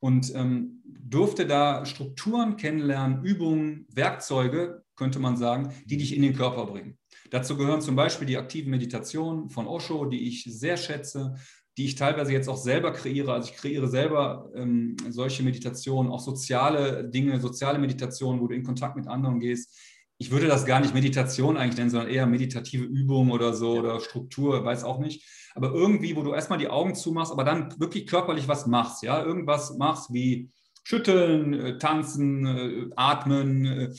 und 0.00 0.34
ähm, 0.34 0.82
durfte 0.84 1.46
da 1.46 1.84
Strukturen 1.86 2.56
kennenlernen, 2.56 3.24
Übungen, 3.24 3.86
Werkzeuge, 3.92 4.84
könnte 4.94 5.18
man 5.18 5.36
sagen, 5.36 5.72
die 5.86 5.96
dich 5.96 6.14
in 6.14 6.22
den 6.22 6.36
Körper 6.36 6.66
bringen. 6.66 6.97
Dazu 7.30 7.56
gehören 7.56 7.80
zum 7.80 7.96
Beispiel 7.96 8.26
die 8.26 8.36
aktiven 8.36 8.70
Meditationen 8.70 9.50
von 9.50 9.66
Osho, 9.66 10.06
die 10.06 10.28
ich 10.28 10.44
sehr 10.44 10.76
schätze, 10.76 11.34
die 11.76 11.84
ich 11.84 11.94
teilweise 11.94 12.32
jetzt 12.32 12.48
auch 12.48 12.56
selber 12.56 12.92
kreiere. 12.92 13.32
Also 13.32 13.50
ich 13.50 13.56
kreiere 13.56 13.86
selber 13.86 14.50
ähm, 14.54 14.96
solche 15.10 15.42
Meditationen, 15.42 16.10
auch 16.10 16.20
soziale 16.20 17.08
Dinge, 17.08 17.40
soziale 17.40 17.78
Meditationen, 17.78 18.40
wo 18.40 18.48
du 18.48 18.54
in 18.54 18.64
Kontakt 18.64 18.96
mit 18.96 19.06
anderen 19.06 19.38
gehst. 19.38 19.78
Ich 20.18 20.32
würde 20.32 20.48
das 20.48 20.66
gar 20.66 20.80
nicht 20.80 20.94
Meditation 20.94 21.56
eigentlich 21.56 21.76
nennen, 21.76 21.90
sondern 21.90 22.10
eher 22.10 22.26
meditative 22.26 22.82
Übung 22.82 23.30
oder 23.30 23.54
so 23.54 23.78
oder 23.78 24.00
Struktur, 24.00 24.64
weiß 24.64 24.82
auch 24.82 24.98
nicht. 24.98 25.24
Aber 25.54 25.72
irgendwie, 25.72 26.16
wo 26.16 26.22
du 26.22 26.32
erstmal 26.32 26.58
die 26.58 26.68
Augen 26.68 26.96
zumachst, 26.96 27.30
aber 27.30 27.44
dann 27.44 27.72
wirklich 27.78 28.08
körperlich 28.08 28.48
was 28.48 28.66
machst, 28.66 29.04
ja, 29.04 29.22
irgendwas 29.22 29.76
machst 29.78 30.12
wie 30.12 30.50
schütteln, 30.82 31.54
äh, 31.54 31.78
tanzen, 31.78 32.46
äh, 32.46 32.90
atmen, 32.96 33.66
äh, 33.66 33.94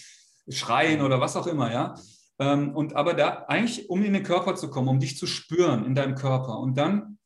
schreien 0.51 1.01
oder 1.01 1.21
was 1.21 1.37
auch 1.37 1.47
immer, 1.47 1.71
ja. 1.71 1.95
Ähm, 2.39 2.73
und 2.73 2.95
aber 2.95 3.13
da 3.13 3.45
eigentlich, 3.47 3.89
um 3.89 4.03
in 4.03 4.13
den 4.13 4.23
Körper 4.23 4.55
zu 4.55 4.69
kommen, 4.69 4.87
um 4.87 4.99
dich 4.99 5.17
zu 5.17 5.27
spüren 5.27 5.85
in 5.85 5.95
deinem 5.95 6.15
Körper 6.15 6.59
und 6.59 6.77
dann 6.77 7.17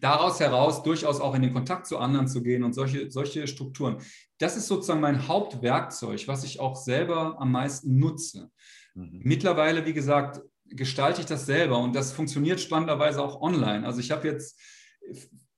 daraus 0.00 0.40
heraus 0.40 0.82
durchaus 0.82 1.20
auch 1.20 1.34
in 1.34 1.42
den 1.42 1.52
Kontakt 1.52 1.86
zu 1.86 1.98
anderen 1.98 2.28
zu 2.28 2.42
gehen 2.42 2.64
und 2.64 2.72
solche, 2.72 3.10
solche 3.10 3.46
Strukturen. 3.46 3.98
Das 4.38 4.56
ist 4.56 4.66
sozusagen 4.66 5.00
mein 5.00 5.28
Hauptwerkzeug, 5.28 6.26
was 6.26 6.44
ich 6.44 6.60
auch 6.60 6.76
selber 6.76 7.40
am 7.40 7.52
meisten 7.52 7.98
nutze. 7.98 8.50
Mhm. 8.94 9.20
Mittlerweile, 9.22 9.86
wie 9.86 9.92
gesagt, 9.92 10.40
gestalte 10.66 11.20
ich 11.20 11.26
das 11.26 11.46
selber 11.46 11.78
und 11.78 11.94
das 11.94 12.12
funktioniert 12.12 12.60
spannenderweise 12.60 13.22
auch 13.22 13.40
online. 13.40 13.86
Also 13.86 14.00
ich 14.00 14.10
habe 14.10 14.26
jetzt 14.26 14.60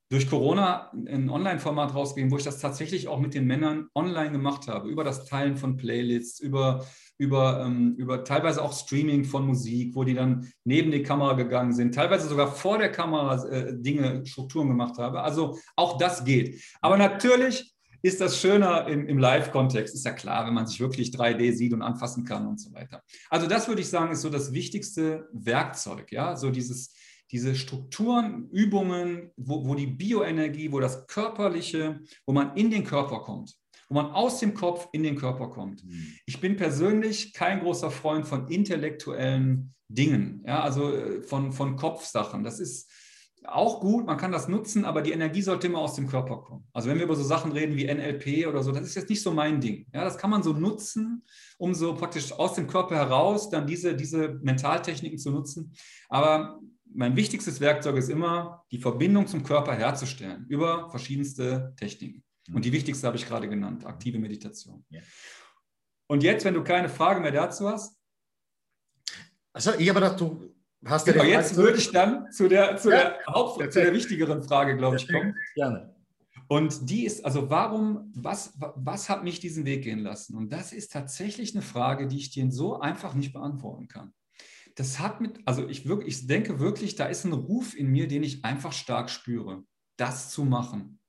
durch 0.09 0.29
Corona 0.29 0.91
ein 0.93 1.31
Online-Format 1.31 1.95
rausgegeben, 1.95 2.31
wo 2.31 2.37
ich 2.37 2.45
das 2.45 2.61
tatsächlich 2.61 3.09
auch 3.09 3.19
mit 3.19 3.35
den 3.35 3.47
Männern 3.47 3.89
online 3.95 4.31
gemacht 4.31 4.69
habe, 4.69 4.89
über 4.89 5.03
das 5.03 5.25
Teilen 5.25 5.57
von 5.57 5.77
Playlists, 5.77 6.39
über 6.39 6.87
über, 7.19 7.65
ähm, 7.65 7.95
über 7.97 8.25
teilweise 8.25 8.63
auch 8.63 8.73
Streaming 8.73 9.25
von 9.25 9.47
Musik, 9.47 9.95
wo 9.95 10.05
die 10.05 10.15
dann 10.15 10.51
neben 10.65 10.91
die 10.91 11.03
Kamera 11.03 11.33
gegangen 11.35 11.73
sind, 11.73 11.95
teilweise 11.95 12.29
sogar 12.29 12.53
vor 12.53 12.79
der 12.79 12.93
Kamera 12.93 13.45
äh, 13.47 13.75
Dinge, 13.75 14.25
Strukturen 14.27 14.69
gemacht 14.69 14.99
habe. 14.99 15.23
Also 15.23 15.59
auch 15.77 15.99
das 15.99 16.25
geht. 16.25 16.63
Aber 16.81 16.97
natürlich 16.97 17.75
ist 18.03 18.21
das 18.21 18.41
schöner 18.41 18.87
im, 18.87 19.07
im 19.09 19.19
Live-Kontext. 19.19 19.95
Ist 19.95 20.05
ja 20.05 20.13
klar, 20.13 20.47
wenn 20.47 20.55
man 20.55 20.67
sich 20.67 20.79
wirklich 20.81 21.11
3D 21.11 21.53
sieht 21.53 21.73
und 21.73 21.83
anfassen 21.83 22.25
kann 22.25 22.47
und 22.47 22.61
so 22.61 22.73
weiter. 22.73 23.03
Also 23.31 23.47
das 23.47 23.67
würde 23.69 23.81
ich 23.81 23.89
sagen, 23.89 24.13
ist 24.13 24.21
so 24.21 24.31
das 24.31 24.53
wichtigste 24.53 25.29
Werkzeug. 25.33 26.13
Ja, 26.13 26.37
so 26.37 26.51
dieses, 26.51 26.95
diese 27.31 27.57
Strukturen, 27.57 28.49
Übungen, 28.51 29.33
wo, 29.37 29.67
wo 29.67 29.75
die 29.75 29.87
Bioenergie, 29.87 30.71
wo 30.71 30.81
das 30.81 31.07
Körperliche, 31.07 32.01
wo 32.27 32.33
man 32.33 32.55
in 32.57 32.71
den 32.71 32.85
Körper 32.85 33.21
kommt 33.21 33.57
wo 33.89 33.95
man 33.95 34.07
aus 34.07 34.41
dem 34.41 34.55
Kopf 34.55 34.89
in 34.93 35.03
den 35.03 35.17
Körper 35.17 35.49
kommt. 35.49 35.85
Mhm. 35.85 36.15
Ich 36.27 36.41
bin 36.41 36.57
persönlich 36.57 37.33
kein 37.33 37.61
großer 37.61 37.91
Freund 37.91 38.27
von 38.27 38.49
intellektuellen 38.49 39.75
Dingen, 39.89 40.43
ja, 40.47 40.61
also 40.61 40.93
äh, 40.93 41.23
von, 41.23 41.53
von 41.53 41.77
Kopfsachen. 41.77 42.43
Das 42.43 42.59
ist 42.59 42.91
auch 43.49 43.81
gut, 43.81 44.07
man 44.07 44.17
kann 44.17 44.33
das 44.33 44.49
nutzen, 44.49 44.85
aber 44.85 45.03
die 45.03 45.13
Energie 45.13 45.43
sollte 45.43 45.69
immer 45.69 45.79
aus 45.79 45.95
dem 45.95 46.09
Körper 46.09 46.39
kommen. 46.39 46.67
Also 46.73 46.89
wenn 46.89 46.97
wir 46.97 47.05
über 47.05 47.15
so 47.15 47.23
Sachen 47.23 47.53
reden 47.53 47.77
wie 47.77 47.87
NLP 47.87 48.49
oder 48.49 48.63
so, 48.63 48.73
das 48.73 48.83
ist 48.83 48.97
jetzt 48.97 49.09
nicht 49.09 49.23
so 49.23 49.33
mein 49.33 49.61
Ding. 49.61 49.87
Ja, 49.95 50.05
das 50.05 50.19
kann 50.19 50.31
man 50.31 50.43
so 50.43 50.53
nutzen, 50.53 51.25
um 51.59 51.75
so 51.75 51.95
praktisch 51.95 52.33
aus 52.33 52.55
dem 52.55 52.67
Körper 52.67 52.97
heraus 52.97 53.49
dann 53.49 53.67
diese, 53.67 53.95
diese 53.95 54.41
Mentaltechniken 54.43 55.19
zu 55.19 55.31
nutzen. 55.31 55.73
Aber 56.09 56.61
mein 56.93 57.17
wichtigstes 57.17 57.61
Werkzeug 57.61 57.97
ist 57.97 58.09
immer, 58.09 58.65
die 58.73 58.79
Verbindung 58.79 59.27
zum 59.27 59.45
Körper 59.45 59.75
herzustellen 59.75 60.47
über 60.49 60.91
verschiedenste 60.91 61.75
Techniken. 61.77 62.25
Und 62.53 62.65
die 62.65 62.73
wichtigste 62.73 63.07
habe 63.07 63.17
ich 63.17 63.27
gerade 63.27 63.49
genannt, 63.49 63.85
aktive 63.85 64.19
Meditation. 64.19 64.85
Ja. 64.89 65.01
Und 66.09 66.23
jetzt, 66.23 66.45
wenn 66.45 66.55
du 66.55 66.63
keine 66.63 66.89
Frage 66.89 67.21
mehr 67.21 67.33
dazu 67.33 67.69
hast. 67.69 67.97
Also, 69.53 69.73
ich 69.79 69.89
habe 69.89 70.01
gedacht, 70.01 70.21
du 70.21 70.55
hast 70.85 71.07
ja 71.07 71.13
genau, 71.13 71.25
jetzt 71.25 71.57
würde 71.57 71.79
ich 71.79 71.91
dann 71.91 72.31
zu 72.31 72.49
der, 72.49 72.77
zu 72.77 72.91
ja. 72.91 72.97
der, 72.97 73.27
Haupt, 73.27 73.73
zu 73.73 73.81
der 73.81 73.93
wichtigeren 73.93 74.43
Frage, 74.43 74.77
glaube 74.77 74.97
ich, 74.97 75.09
kommen. 75.09 75.35
Gerne. 75.55 75.97
Und 76.49 76.89
die 76.89 77.05
ist, 77.05 77.25
also 77.25 77.51
warum, 77.51 78.13
was, 78.15 78.57
was 78.77 79.09
hat 79.09 79.25
mich 79.25 79.41
diesen 79.41 79.65
Weg 79.65 79.83
gehen 79.83 80.01
lassen? 80.01 80.37
Und 80.37 80.53
das 80.53 80.73
ist 80.73 80.93
tatsächlich 80.93 81.55
eine 81.55 81.63
Frage, 81.63 82.07
die 82.07 82.19
ich 82.19 82.31
dir 82.31 82.51
so 82.53 82.79
einfach 82.79 83.15
nicht 83.15 83.33
beantworten 83.33 83.89
kann. 83.89 84.13
Das 84.77 85.01
hat 85.01 85.21
mit, 85.21 85.41
also 85.47 85.67
ich, 85.69 85.89
wirklich, 85.89 86.21
ich 86.21 86.27
denke 86.27 86.61
wirklich, 86.61 86.95
da 86.95 87.07
ist 87.07 87.25
ein 87.25 87.33
Ruf 87.33 87.77
in 87.77 87.89
mir, 87.89 88.07
den 88.07 88.23
ich 88.23 88.45
einfach 88.45 88.73
stark 88.73 89.11
spüre, 89.11 89.65
das 89.97 90.31
zu 90.31 90.45
machen. 90.45 91.01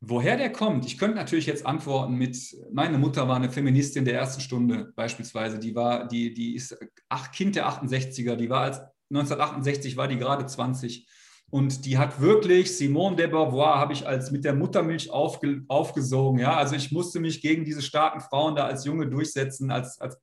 Woher 0.00 0.36
der 0.36 0.52
kommt, 0.52 0.84
ich 0.84 0.98
könnte 0.98 1.16
natürlich 1.16 1.46
jetzt 1.46 1.64
antworten 1.64 2.14
mit, 2.16 2.36
meine 2.70 2.98
Mutter 2.98 3.28
war 3.28 3.36
eine 3.36 3.50
Feministin 3.50 4.04
der 4.04 4.14
ersten 4.14 4.42
Stunde 4.42 4.92
beispielsweise, 4.94 5.58
die 5.58 5.74
war, 5.74 6.06
die, 6.06 6.34
die 6.34 6.54
ist 6.54 6.76
ach, 7.08 7.32
Kind 7.32 7.56
der 7.56 7.68
68er, 7.68 8.36
die 8.36 8.50
war 8.50 8.60
als 8.60 8.78
1968 9.10 9.96
war 9.96 10.06
die 10.08 10.18
gerade 10.18 10.44
20 10.44 11.06
und 11.48 11.86
die 11.86 11.96
hat 11.96 12.20
wirklich, 12.20 12.76
Simone 12.76 13.16
de 13.16 13.28
Beauvoir 13.28 13.78
habe 13.78 13.94
ich 13.94 14.06
als 14.06 14.30
mit 14.30 14.44
der 14.44 14.54
Muttermilch 14.54 15.10
aufge, 15.10 15.64
aufgesogen, 15.68 16.40
ja, 16.40 16.56
also 16.56 16.74
ich 16.74 16.92
musste 16.92 17.18
mich 17.18 17.40
gegen 17.40 17.64
diese 17.64 17.82
starken 17.82 18.20
Frauen 18.20 18.54
da 18.54 18.66
als 18.66 18.84
Junge 18.84 19.08
durchsetzen, 19.08 19.70
als, 19.70 19.98
als 20.00 20.20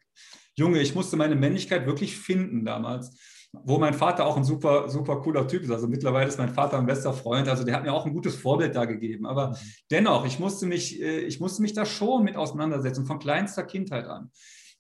Junge, 0.55 0.81
ich 0.81 0.93
musste 0.93 1.17
meine 1.17 1.35
Männlichkeit 1.35 1.87
wirklich 1.87 2.15
finden 2.15 2.63
damals 2.63 3.17
wo 3.53 3.77
mein 3.77 3.93
Vater 3.93 4.25
auch 4.25 4.35
ein 4.35 4.43
super, 4.43 4.89
super 4.89 5.21
cooler 5.21 5.47
Typ 5.47 5.63
ist. 5.63 5.71
Also 5.71 5.87
mittlerweile 5.87 6.27
ist 6.27 6.39
mein 6.39 6.53
Vater 6.53 6.79
ein 6.79 6.87
bester 6.87 7.13
Freund. 7.13 7.47
Also 7.47 7.63
der 7.63 7.75
hat 7.75 7.83
mir 7.83 7.93
auch 7.93 8.05
ein 8.05 8.13
gutes 8.13 8.35
Vorbild 8.35 8.75
da 8.75 8.85
gegeben. 8.85 9.27
Aber 9.27 9.51
mhm. 9.51 9.55
dennoch, 9.91 10.25
ich 10.25 10.39
musste, 10.39 10.65
mich, 10.65 10.99
äh, 11.01 11.21
ich 11.21 11.39
musste 11.39 11.61
mich 11.61 11.73
da 11.73 11.85
schon 11.85 12.23
mit 12.23 12.35
auseinandersetzen, 12.35 13.05
von 13.05 13.19
kleinster 13.19 13.63
Kindheit 13.63 14.05
an. 14.05 14.31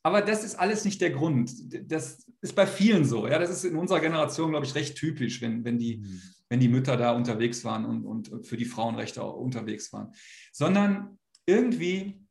Aber 0.01 0.21
das 0.21 0.43
ist 0.43 0.55
alles 0.55 0.83
nicht 0.85 0.99
der 1.01 1.11
Grund. 1.11 1.51
Das 1.89 2.25
ist 2.41 2.55
bei 2.55 2.65
vielen 2.65 3.05
so. 3.05 3.27
Ja, 3.27 3.39
das 3.39 3.51
ist 3.51 3.63
in 3.63 3.77
unserer 3.77 3.99
Generation, 3.99 4.49
glaube 4.49 4.65
ich, 4.65 4.75
recht 4.75 4.97
typisch, 4.97 5.41
wenn, 5.41 5.63
wenn, 5.63 5.77
die, 5.77 5.97
mhm. 5.97 6.21
wenn 6.49 6.59
die 6.59 6.67
Mütter 6.67 6.97
da 6.97 7.11
unterwegs 7.11 7.63
waren 7.63 7.85
und, 7.85 8.05
und 8.05 8.45
für 8.45 8.57
die 8.57 8.65
Frauenrechte 8.65 9.23
unterwegs 9.23 9.93
waren. 9.93 10.13
Sondern 10.51 11.19
irgendwie 11.45 12.25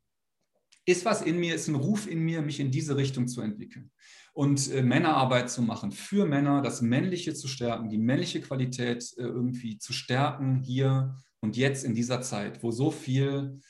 ist 0.85 1.05
was 1.05 1.23
in 1.23 1.39
mir, 1.39 1.55
ist 1.55 1.69
ein 1.69 1.77
Ruf 1.77 2.09
in 2.11 2.19
mir, 2.19 2.43
mich 2.43 2.59
in 2.59 2.73
diese 2.73 2.97
Richtung 2.97 3.29
zu 3.29 3.41
entwickeln 3.41 3.93
und 4.33 4.73
äh, 4.73 4.83
Männerarbeit 4.83 5.51
zu 5.51 5.63
machen, 5.63 5.93
für 5.93 6.27
Männer, 6.27 6.63
das 6.63 6.81
Männliche 6.83 7.35
zu 7.35 7.49
stärken, 7.49 7.91
die 7.91 7.99
männliche 7.99 8.41
Qualität 8.41 9.05
äh, 9.19 9.23
irgendwie 9.23 9.79
zu 9.79 9.93
stärken 9.93 10.63
hier 10.63 11.17
und 11.41 11.57
jetzt 11.57 11.85
in 11.85 11.95
dieser 11.95 12.23
Zeit, 12.23 12.63
wo 12.63 12.71
so 12.71 12.91
viel 12.91 13.61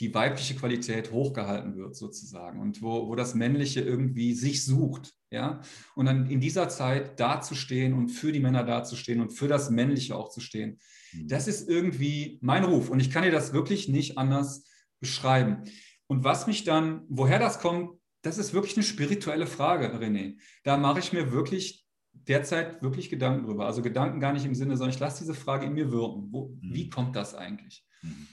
die 0.00 0.12
weibliche 0.14 0.54
Qualität 0.54 1.12
hochgehalten 1.12 1.76
wird 1.76 1.94
sozusagen 1.94 2.60
und 2.60 2.82
wo, 2.82 3.08
wo 3.08 3.14
das 3.14 3.34
Männliche 3.34 3.80
irgendwie 3.80 4.34
sich 4.34 4.64
sucht. 4.64 5.14
Ja? 5.30 5.60
Und 5.94 6.06
dann 6.06 6.28
in 6.28 6.40
dieser 6.40 6.68
Zeit 6.68 7.20
dazustehen 7.20 7.94
und 7.94 8.08
für 8.08 8.32
die 8.32 8.40
Männer 8.40 8.64
dazustehen 8.64 9.20
und 9.20 9.30
für 9.30 9.48
das 9.48 9.70
Männliche 9.70 10.16
auch 10.16 10.30
zu 10.30 10.40
stehen, 10.40 10.78
mhm. 11.12 11.28
das 11.28 11.46
ist 11.46 11.68
irgendwie 11.68 12.38
mein 12.42 12.64
Ruf. 12.64 12.90
Und 12.90 13.00
ich 13.00 13.10
kann 13.10 13.22
dir 13.22 13.30
das 13.30 13.52
wirklich 13.52 13.88
nicht 13.88 14.18
anders 14.18 14.64
beschreiben. 15.00 15.64
Und 16.08 16.24
was 16.24 16.46
mich 16.46 16.64
dann, 16.64 17.02
woher 17.08 17.38
das 17.38 17.60
kommt, 17.60 18.01
das 18.22 18.38
ist 18.38 18.54
wirklich 18.54 18.76
eine 18.76 18.84
spirituelle 18.84 19.46
Frage, 19.46 19.88
René. 19.94 20.38
Da 20.64 20.76
mache 20.76 21.00
ich 21.00 21.12
mir 21.12 21.32
wirklich 21.32 21.86
derzeit 22.12 22.82
wirklich 22.82 23.10
Gedanken 23.10 23.46
drüber. 23.46 23.66
Also 23.66 23.82
Gedanken 23.82 24.20
gar 24.20 24.32
nicht 24.32 24.44
im 24.44 24.54
Sinne, 24.54 24.76
sondern 24.76 24.94
ich 24.94 25.00
lasse 25.00 25.24
diese 25.24 25.34
Frage 25.34 25.66
in 25.66 25.74
mir 25.74 25.90
wirken. 25.90 26.28
Wo, 26.30 26.48
mhm. 26.48 26.74
Wie 26.74 26.88
kommt 26.88 27.16
das 27.16 27.34
eigentlich? 27.34 27.84
Mhm. 28.02 28.28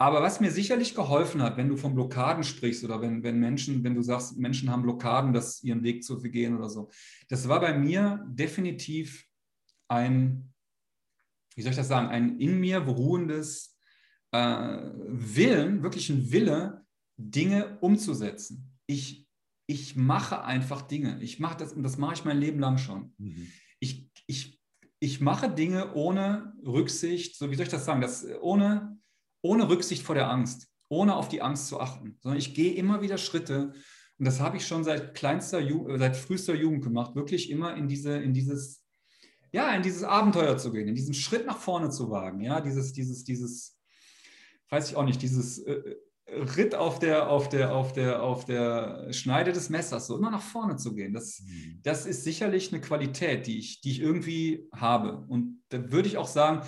Aber 0.00 0.22
was 0.22 0.38
mir 0.38 0.52
sicherlich 0.52 0.94
geholfen 0.94 1.42
hat, 1.42 1.56
wenn 1.56 1.68
du 1.68 1.76
von 1.76 1.94
Blockaden 1.94 2.44
sprichst 2.44 2.84
oder 2.84 3.00
wenn, 3.00 3.24
wenn 3.24 3.40
Menschen, 3.40 3.82
wenn 3.82 3.96
du 3.96 4.02
sagst, 4.02 4.38
Menschen 4.38 4.70
haben 4.70 4.82
Blockaden, 4.82 5.32
dass 5.32 5.62
ihren 5.64 5.82
Weg 5.82 6.04
zu 6.04 6.20
gehen 6.22 6.56
oder 6.56 6.68
so, 6.68 6.88
das 7.28 7.48
war 7.48 7.60
bei 7.60 7.76
mir 7.76 8.24
definitiv 8.28 9.26
ein, 9.88 10.54
wie 11.56 11.62
soll 11.62 11.72
ich 11.72 11.76
das 11.76 11.88
sagen, 11.88 12.08
ein 12.08 12.38
in 12.38 12.60
mir 12.60 12.80
beruhendes 12.80 13.76
äh, 14.30 14.38
Willen, 14.38 15.82
wirklich 15.82 16.10
ein 16.10 16.30
Wille, 16.30 16.86
Dinge 17.16 17.78
umzusetzen. 17.80 18.67
Ich, 18.88 19.28
ich 19.66 19.94
mache 19.94 20.42
einfach 20.42 20.82
Dinge. 20.82 21.22
Ich 21.22 21.38
mache 21.38 21.58
das 21.58 21.72
und 21.72 21.84
das 21.84 21.98
mache 21.98 22.14
ich 22.14 22.24
mein 22.24 22.38
Leben 22.38 22.58
lang 22.58 22.78
schon. 22.78 23.14
Mhm. 23.18 23.46
Ich, 23.78 24.10
ich, 24.26 24.60
ich 24.98 25.20
mache 25.20 25.48
Dinge 25.48 25.94
ohne 25.94 26.54
Rücksicht, 26.66 27.36
so 27.36 27.50
wie 27.50 27.54
soll 27.54 27.66
ich 27.66 27.72
das 27.72 27.84
sagen, 27.84 28.00
das, 28.00 28.26
ohne, 28.40 28.98
ohne 29.42 29.68
Rücksicht 29.68 30.02
vor 30.02 30.16
der 30.16 30.28
Angst, 30.28 30.68
ohne 30.88 31.14
auf 31.14 31.28
die 31.28 31.42
Angst 31.42 31.68
zu 31.68 31.78
achten, 31.78 32.16
sondern 32.20 32.38
ich 32.38 32.54
gehe 32.54 32.72
immer 32.72 33.02
wieder 33.02 33.18
Schritte 33.18 33.72
und 34.18 34.24
das 34.24 34.40
habe 34.40 34.56
ich 34.56 34.66
schon 34.66 34.82
seit 34.82 35.14
kleinster, 35.14 35.62
seit 35.96 36.16
frühester 36.16 36.54
Jugend 36.54 36.82
gemacht, 36.82 37.14
wirklich 37.14 37.50
immer 37.50 37.76
in 37.76 37.86
diese, 37.86 38.16
in 38.16 38.34
dieses, 38.34 38.84
ja, 39.52 39.74
in 39.74 39.82
dieses 39.82 40.02
Abenteuer 40.02 40.58
zu 40.58 40.72
gehen, 40.72 40.88
in 40.88 40.96
diesen 40.96 41.14
Schritt 41.14 41.46
nach 41.46 41.58
vorne 41.58 41.90
zu 41.90 42.10
wagen, 42.10 42.40
ja, 42.40 42.60
dieses, 42.60 42.92
dieses, 42.92 43.22
dieses, 43.22 43.78
weiß 44.70 44.90
ich 44.90 44.96
auch 44.96 45.04
nicht, 45.04 45.22
dieses 45.22 45.60
äh, 45.60 45.94
Ritt 46.30 46.74
auf 46.74 46.98
der, 46.98 47.30
auf 47.30 47.48
der, 47.48 47.74
auf 47.74 47.92
der, 47.92 48.22
auf 48.22 48.44
der 48.44 49.12
Schneide 49.12 49.52
des 49.52 49.70
Messers, 49.70 50.06
so 50.06 50.16
immer 50.18 50.30
nach 50.30 50.42
vorne 50.42 50.76
zu 50.76 50.94
gehen. 50.94 51.14
Das, 51.14 51.40
mhm. 51.40 51.80
das 51.82 52.04
ist 52.04 52.24
sicherlich 52.24 52.72
eine 52.72 52.82
Qualität, 52.82 53.46
die 53.46 53.58
ich, 53.58 53.80
die 53.80 53.92
ich 53.92 54.00
irgendwie 54.00 54.68
habe. 54.74 55.24
Und 55.28 55.62
da 55.70 55.90
würde 55.90 56.08
ich 56.08 56.18
auch 56.18 56.26
sagen, 56.26 56.66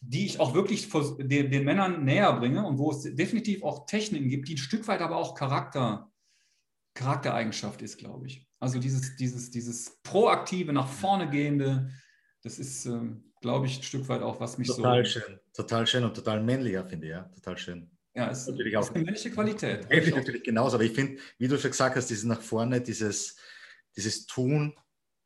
die 0.00 0.26
ich 0.26 0.40
auch 0.40 0.54
wirklich 0.54 0.90
den, 0.90 1.50
den, 1.50 1.64
Männern 1.64 2.04
näher 2.04 2.32
bringe 2.34 2.64
und 2.66 2.78
wo 2.78 2.90
es 2.90 3.02
definitiv 3.02 3.62
auch 3.62 3.86
Techniken 3.86 4.28
gibt, 4.28 4.48
die 4.48 4.54
ein 4.54 4.58
Stück 4.58 4.86
weit 4.88 5.00
aber 5.00 5.16
auch 5.16 5.34
Charakter, 5.34 6.12
Charaktereigenschaft 6.94 7.80
ist, 7.82 7.96
glaube 7.96 8.26
ich. 8.26 8.46
Also 8.60 8.78
dieses, 8.78 9.16
dieses, 9.16 9.50
dieses 9.50 9.98
proaktive, 10.02 10.72
nach 10.72 10.88
vorne 10.88 11.30
gehende, 11.30 11.90
das 12.42 12.58
ist, 12.58 12.86
ähm, 12.86 13.32
glaube 13.40 13.66
ich, 13.66 13.78
ein 13.78 13.82
Stück 13.82 14.08
weit 14.08 14.22
auch, 14.22 14.38
was 14.38 14.58
mich 14.58 14.68
total 14.68 15.04
so. 15.04 15.18
Total 15.20 15.28
schön, 15.28 15.40
total 15.54 15.86
schön 15.86 16.04
und 16.04 16.14
total 16.14 16.42
männlicher, 16.42 16.84
finde 16.84 17.06
ich, 17.06 17.12
ja, 17.12 17.22
total 17.34 17.58
schön. 17.58 17.95
Ja, 18.16 18.30
es 18.30 18.46
natürlich 18.46 18.76
auch. 18.76 18.82
ist 18.82 18.94
eine 18.94 19.04
männliche 19.04 19.30
Qualität. 19.30 19.82
Natürlich, 19.82 20.14
natürlich 20.14 20.42
genauso, 20.42 20.76
aber 20.76 20.84
ich 20.84 20.94
finde, 20.94 21.20
wie 21.38 21.48
du 21.48 21.58
schon 21.58 21.70
gesagt 21.70 21.96
hast, 21.96 22.08
dieses 22.08 22.24
nach 22.24 22.40
vorne, 22.40 22.80
dieses, 22.80 23.36
dieses 23.94 24.26
Tun, 24.26 24.74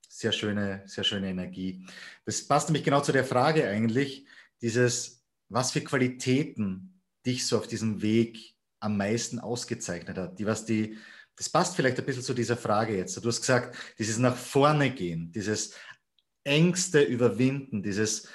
sehr 0.09 0.33
schöne, 0.33 0.83
sehr 0.87 1.05
schöne 1.05 1.29
Energie. 1.29 1.87
Das 2.25 2.47
passt 2.47 2.69
nämlich 2.69 2.83
genau 2.83 3.01
zu 3.01 3.13
der 3.13 3.25
Frage 3.25 3.69
eigentlich, 3.69 4.27
dieses, 4.61 5.25
was 5.49 5.71
für 5.71 5.83
Qualitäten 5.83 7.01
dich 7.25 7.47
so 7.47 7.59
auf 7.59 7.69
diesem 7.69 8.03
Weg 8.03 8.57
am 8.81 8.97
meisten 8.97 9.39
ausgezeichnet 9.39 10.19
hat. 10.19 10.39
Die, 10.41 10.47
was 10.47 10.65
die, 10.65 10.99
das 11.37 11.49
passt 11.49 11.77
vielleicht 11.77 11.99
ein 11.99 12.05
bisschen 12.05 12.25
zu 12.25 12.35
dieser 12.35 12.57
Frage 12.57 12.97
jetzt. 12.97 13.17
Du 13.23 13.29
hast 13.29 13.41
gesagt, 13.41 13.77
dieses 14.01 14.19
nach 14.19 14.37
vorne 14.37 14.91
gehen, 14.91 15.31
dieses 15.31 15.75
Ängste 16.43 17.03
überwinden, 17.03 17.85
dieses 17.85 18.27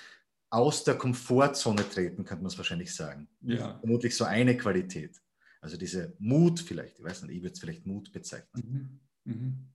aus 0.56 0.86
der 0.86 0.96
Komfortzone 0.96 1.88
treten, 1.90 2.24
könnte 2.24 2.44
man 2.44 2.52
es 2.52 2.58
wahrscheinlich 2.58 2.96
sagen. 2.96 3.28
Ja. 3.42 3.78
Vermutlich 3.80 4.16
so 4.16 4.24
eine 4.24 4.56
Qualität. 4.56 5.22
Also 5.60 5.78
diese 5.78 6.16
Mut 6.20 6.62
vielleicht, 6.62 7.00
ich 7.00 7.04
weiß 7.04 7.24
nicht, 7.24 7.36
ich 7.36 7.42
würde 7.42 7.54
es 7.54 7.60
vielleicht 7.60 7.86
Mut 7.86 8.12
bezeichnen. 8.14 9.02
Mhm. 9.26 9.34
Mhm. 9.34 9.75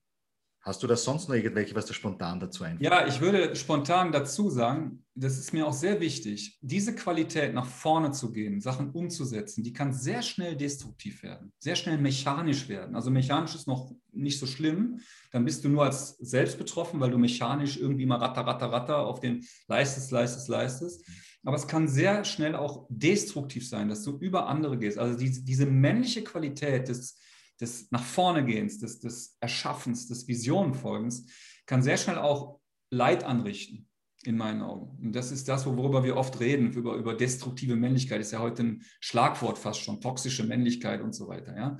Hast 0.70 0.84
du 0.84 0.86
da 0.86 0.94
sonst 0.94 1.28
noch 1.28 1.34
irgendwelche, 1.34 1.74
was 1.74 1.86
da 1.86 1.92
spontan 1.92 2.38
dazu 2.38 2.62
einfällt? 2.62 2.88
Ja, 2.88 3.04
ich 3.04 3.20
würde 3.20 3.56
spontan 3.56 4.12
dazu 4.12 4.50
sagen, 4.50 5.02
das 5.16 5.36
ist 5.36 5.52
mir 5.52 5.66
auch 5.66 5.72
sehr 5.72 5.98
wichtig, 5.98 6.60
diese 6.60 6.94
Qualität 6.94 7.54
nach 7.54 7.66
vorne 7.66 8.12
zu 8.12 8.30
gehen, 8.30 8.60
Sachen 8.60 8.92
umzusetzen, 8.92 9.64
die 9.64 9.72
kann 9.72 9.92
sehr 9.92 10.22
schnell 10.22 10.54
destruktiv 10.54 11.24
werden, 11.24 11.52
sehr 11.58 11.74
schnell 11.74 11.98
mechanisch 11.98 12.68
werden. 12.68 12.94
Also 12.94 13.10
mechanisch 13.10 13.56
ist 13.56 13.66
noch 13.66 13.90
nicht 14.12 14.38
so 14.38 14.46
schlimm, 14.46 15.00
dann 15.32 15.44
bist 15.44 15.64
du 15.64 15.68
nur 15.68 15.86
als 15.86 16.16
selbst 16.18 16.56
betroffen, 16.56 17.00
weil 17.00 17.10
du 17.10 17.18
mechanisch 17.18 17.76
irgendwie 17.76 18.06
mal 18.06 18.18
ratter, 18.18 18.42
ratter, 18.42 18.70
ratter 18.70 18.98
auf 18.98 19.18
den 19.18 19.44
leistest, 19.66 20.12
leistest, 20.12 20.46
leistest. 20.46 21.04
aber 21.42 21.56
es 21.56 21.66
kann 21.66 21.88
sehr 21.88 22.22
schnell 22.22 22.54
auch 22.54 22.86
destruktiv 22.90 23.68
sein, 23.68 23.88
dass 23.88 24.04
du 24.04 24.16
über 24.18 24.46
andere 24.46 24.78
gehst. 24.78 24.98
Also 24.98 25.18
diese, 25.18 25.42
diese 25.42 25.66
männliche 25.66 26.22
Qualität 26.22 26.86
des, 26.86 27.18
des 27.60 27.90
nach 27.90 28.04
vorne 28.04 28.44
gehens, 28.44 28.78
des, 28.78 29.00
des 29.00 29.36
Erschaffens, 29.40 30.08
des 30.08 30.26
Visionenfolgens, 30.26 31.26
kann 31.66 31.82
sehr 31.82 31.96
schnell 31.96 32.18
auch 32.18 32.60
Leid 32.90 33.24
anrichten, 33.24 33.88
in 34.24 34.36
meinen 34.36 34.62
Augen. 34.62 34.98
Und 35.02 35.12
das 35.14 35.32
ist 35.32 35.48
das, 35.48 35.64
worüber 35.66 36.04
wir 36.04 36.16
oft 36.16 36.40
reden, 36.40 36.72
über, 36.72 36.96
über 36.96 37.14
destruktive 37.14 37.76
Männlichkeit. 37.76 38.20
Ist 38.20 38.32
ja 38.32 38.40
heute 38.40 38.62
ein 38.62 38.82
Schlagwort 39.00 39.58
fast 39.58 39.80
schon, 39.80 40.00
toxische 40.00 40.44
Männlichkeit 40.44 41.00
und 41.00 41.14
so 41.14 41.28
weiter. 41.28 41.56
Ja? 41.56 41.76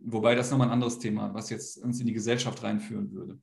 Wobei 0.00 0.34
das 0.34 0.50
nochmal 0.50 0.68
ein 0.68 0.72
anderes 0.72 0.98
Thema, 0.98 1.34
was 1.34 1.50
jetzt 1.50 1.78
uns 1.78 2.00
in 2.00 2.06
die 2.06 2.12
Gesellschaft 2.12 2.62
reinführen 2.62 3.12
würde. 3.12 3.40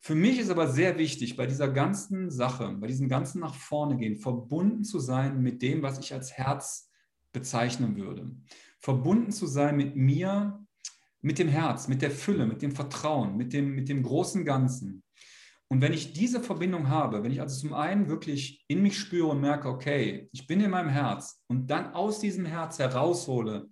Für 0.00 0.14
mich 0.14 0.38
ist 0.38 0.50
aber 0.50 0.68
sehr 0.68 0.98
wichtig, 0.98 1.36
bei 1.36 1.46
dieser 1.46 1.68
ganzen 1.68 2.30
Sache, 2.30 2.76
bei 2.80 2.86
diesem 2.86 3.08
ganzen 3.08 3.40
nach 3.40 3.54
vorne 3.54 3.96
gehen, 3.96 4.16
verbunden 4.16 4.84
zu 4.84 5.00
sein 5.00 5.42
mit 5.42 5.60
dem, 5.60 5.82
was 5.82 5.98
ich 5.98 6.14
als 6.14 6.32
Herz 6.32 6.90
bezeichnen 7.32 7.96
würde. 7.96 8.30
Verbunden 8.78 9.32
zu 9.32 9.46
sein 9.46 9.76
mit 9.76 9.96
mir, 9.96 10.64
mit 11.20 11.38
dem 11.38 11.48
Herz, 11.48 11.88
mit 11.88 12.02
der 12.02 12.10
Fülle, 12.10 12.46
mit 12.46 12.62
dem 12.62 12.72
Vertrauen, 12.72 13.36
mit 13.36 13.52
dem, 13.52 13.74
mit 13.74 13.88
dem 13.88 14.02
großen 14.02 14.44
Ganzen. 14.44 15.02
Und 15.70 15.82
wenn 15.82 15.92
ich 15.92 16.12
diese 16.14 16.40
Verbindung 16.40 16.88
habe, 16.88 17.22
wenn 17.22 17.32
ich 17.32 17.40
also 17.40 17.60
zum 17.60 17.74
einen 17.74 18.08
wirklich 18.08 18.64
in 18.68 18.82
mich 18.82 18.98
spüre 18.98 19.28
und 19.28 19.40
merke, 19.40 19.68
okay, 19.68 20.28
ich 20.32 20.46
bin 20.46 20.60
in 20.60 20.70
meinem 20.70 20.88
Herz 20.88 21.42
und 21.48 21.70
dann 21.70 21.92
aus 21.92 22.20
diesem 22.20 22.46
Herz 22.46 22.78
heraushole, 22.78 23.68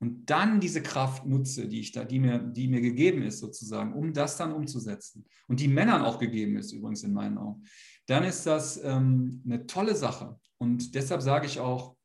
und 0.00 0.30
dann 0.30 0.60
diese 0.60 0.82
Kraft 0.82 1.26
nutze, 1.26 1.66
die 1.66 1.80
ich 1.80 1.92
da, 1.92 2.04
die 2.04 2.20
mir, 2.20 2.38
die 2.38 2.68
mir 2.68 2.80
gegeben 2.80 3.22
ist, 3.22 3.40
sozusagen, 3.40 3.92
um 3.94 4.12
das 4.12 4.36
dann 4.36 4.52
umzusetzen 4.52 5.24
und 5.48 5.60
die 5.60 5.68
Männern 5.68 6.02
auch 6.02 6.18
gegeben 6.18 6.56
ist, 6.56 6.72
übrigens 6.72 7.02
in 7.02 7.12
meinen 7.12 7.36
Augen, 7.36 7.64
dann 8.06 8.24
ist 8.24 8.46
das 8.46 8.82
ähm, 8.82 9.42
eine 9.44 9.66
tolle 9.66 9.96
Sache. 9.96 10.38
Und 10.58 10.94
deshalb 10.94 11.20
sage 11.20 11.46
ich 11.46 11.58
auch, 11.58 11.96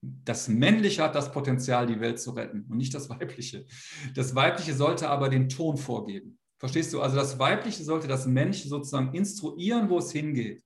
das 0.00 0.48
Männliche 0.48 1.02
hat 1.02 1.14
das 1.14 1.32
Potenzial, 1.32 1.86
die 1.86 2.00
Welt 2.00 2.20
zu 2.20 2.30
retten 2.32 2.66
und 2.68 2.76
nicht 2.76 2.94
das 2.94 3.08
Weibliche. 3.08 3.66
Das 4.14 4.34
Weibliche 4.34 4.74
sollte 4.74 5.08
aber 5.08 5.28
den 5.28 5.48
Ton 5.48 5.76
vorgeben. 5.76 6.38
Verstehst 6.58 6.92
du? 6.92 7.00
Also 7.00 7.16
das 7.16 7.38
Weibliche 7.38 7.84
sollte 7.84 8.08
das 8.08 8.26
Männliche 8.26 8.68
sozusagen 8.68 9.14
instruieren, 9.14 9.90
wo 9.90 9.98
es 9.98 10.12
hingeht. 10.12 10.62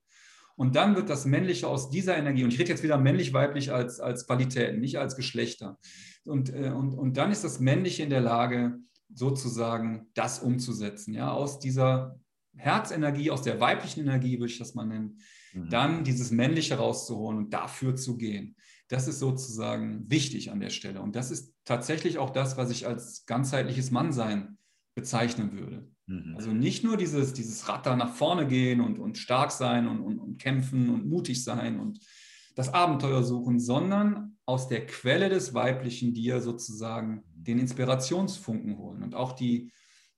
Und 0.56 0.76
dann 0.76 0.94
wird 0.94 1.08
das 1.08 1.24
Männliche 1.24 1.66
aus 1.68 1.90
dieser 1.90 2.16
Energie, 2.16 2.44
und 2.44 2.52
ich 2.52 2.58
rede 2.58 2.68
jetzt 2.68 2.82
wieder 2.82 2.98
männlich-weiblich 2.98 3.72
als, 3.72 3.98
als 3.98 4.26
Qualitäten, 4.26 4.80
nicht 4.80 4.98
als 4.98 5.16
Geschlechter. 5.16 5.78
Und, 6.24 6.52
äh, 6.52 6.70
und, 6.70 6.92
und 6.92 7.16
dann 7.16 7.32
ist 7.32 7.44
das 7.44 7.60
Männliche 7.60 8.02
in 8.02 8.10
der 8.10 8.20
Lage, 8.20 8.78
sozusagen 9.12 10.08
das 10.14 10.38
umzusetzen, 10.40 11.14
ja, 11.14 11.32
aus 11.32 11.58
dieser 11.58 12.20
Herzenergie, 12.56 13.30
aus 13.30 13.42
der 13.42 13.60
weiblichen 13.60 14.00
Energie, 14.00 14.38
würde 14.38 14.52
ich 14.52 14.58
das 14.58 14.74
mal 14.74 14.84
nennen, 14.84 15.18
mhm. 15.54 15.70
dann 15.70 16.04
dieses 16.04 16.30
Männliche 16.30 16.76
rauszuholen 16.76 17.38
und 17.38 17.54
dafür 17.54 17.96
zu 17.96 18.16
gehen. 18.16 18.54
Das 18.90 19.06
ist 19.06 19.20
sozusagen 19.20 20.10
wichtig 20.10 20.50
an 20.50 20.58
der 20.58 20.70
Stelle. 20.70 21.00
Und 21.00 21.14
das 21.14 21.30
ist 21.30 21.54
tatsächlich 21.64 22.18
auch 22.18 22.30
das, 22.30 22.56
was 22.56 22.70
ich 22.70 22.88
als 22.88 23.24
ganzheitliches 23.24 23.92
Mannsein 23.92 24.58
bezeichnen 24.96 25.52
würde. 25.52 25.88
Mhm. 26.06 26.34
Also 26.36 26.50
nicht 26.50 26.82
nur 26.82 26.96
dieses, 26.96 27.32
dieses 27.32 27.64
da 27.64 27.94
nach 27.94 28.12
vorne 28.12 28.48
gehen 28.48 28.80
und, 28.80 28.98
und 28.98 29.16
stark 29.16 29.52
sein 29.52 29.86
und, 29.86 30.00
und, 30.00 30.18
und 30.18 30.38
kämpfen 30.38 30.90
und 30.90 31.08
mutig 31.08 31.44
sein 31.44 31.78
und 31.78 32.00
das 32.56 32.74
Abenteuer 32.74 33.22
suchen, 33.22 33.60
sondern 33.60 34.36
aus 34.44 34.66
der 34.66 34.84
Quelle 34.86 35.28
des 35.28 35.54
Weiblichen 35.54 36.12
dir 36.12 36.40
sozusagen 36.40 37.22
den 37.32 37.60
Inspirationsfunken 37.60 38.76
holen 38.76 39.04
und 39.04 39.14
auch 39.14 39.32
die 39.32 39.72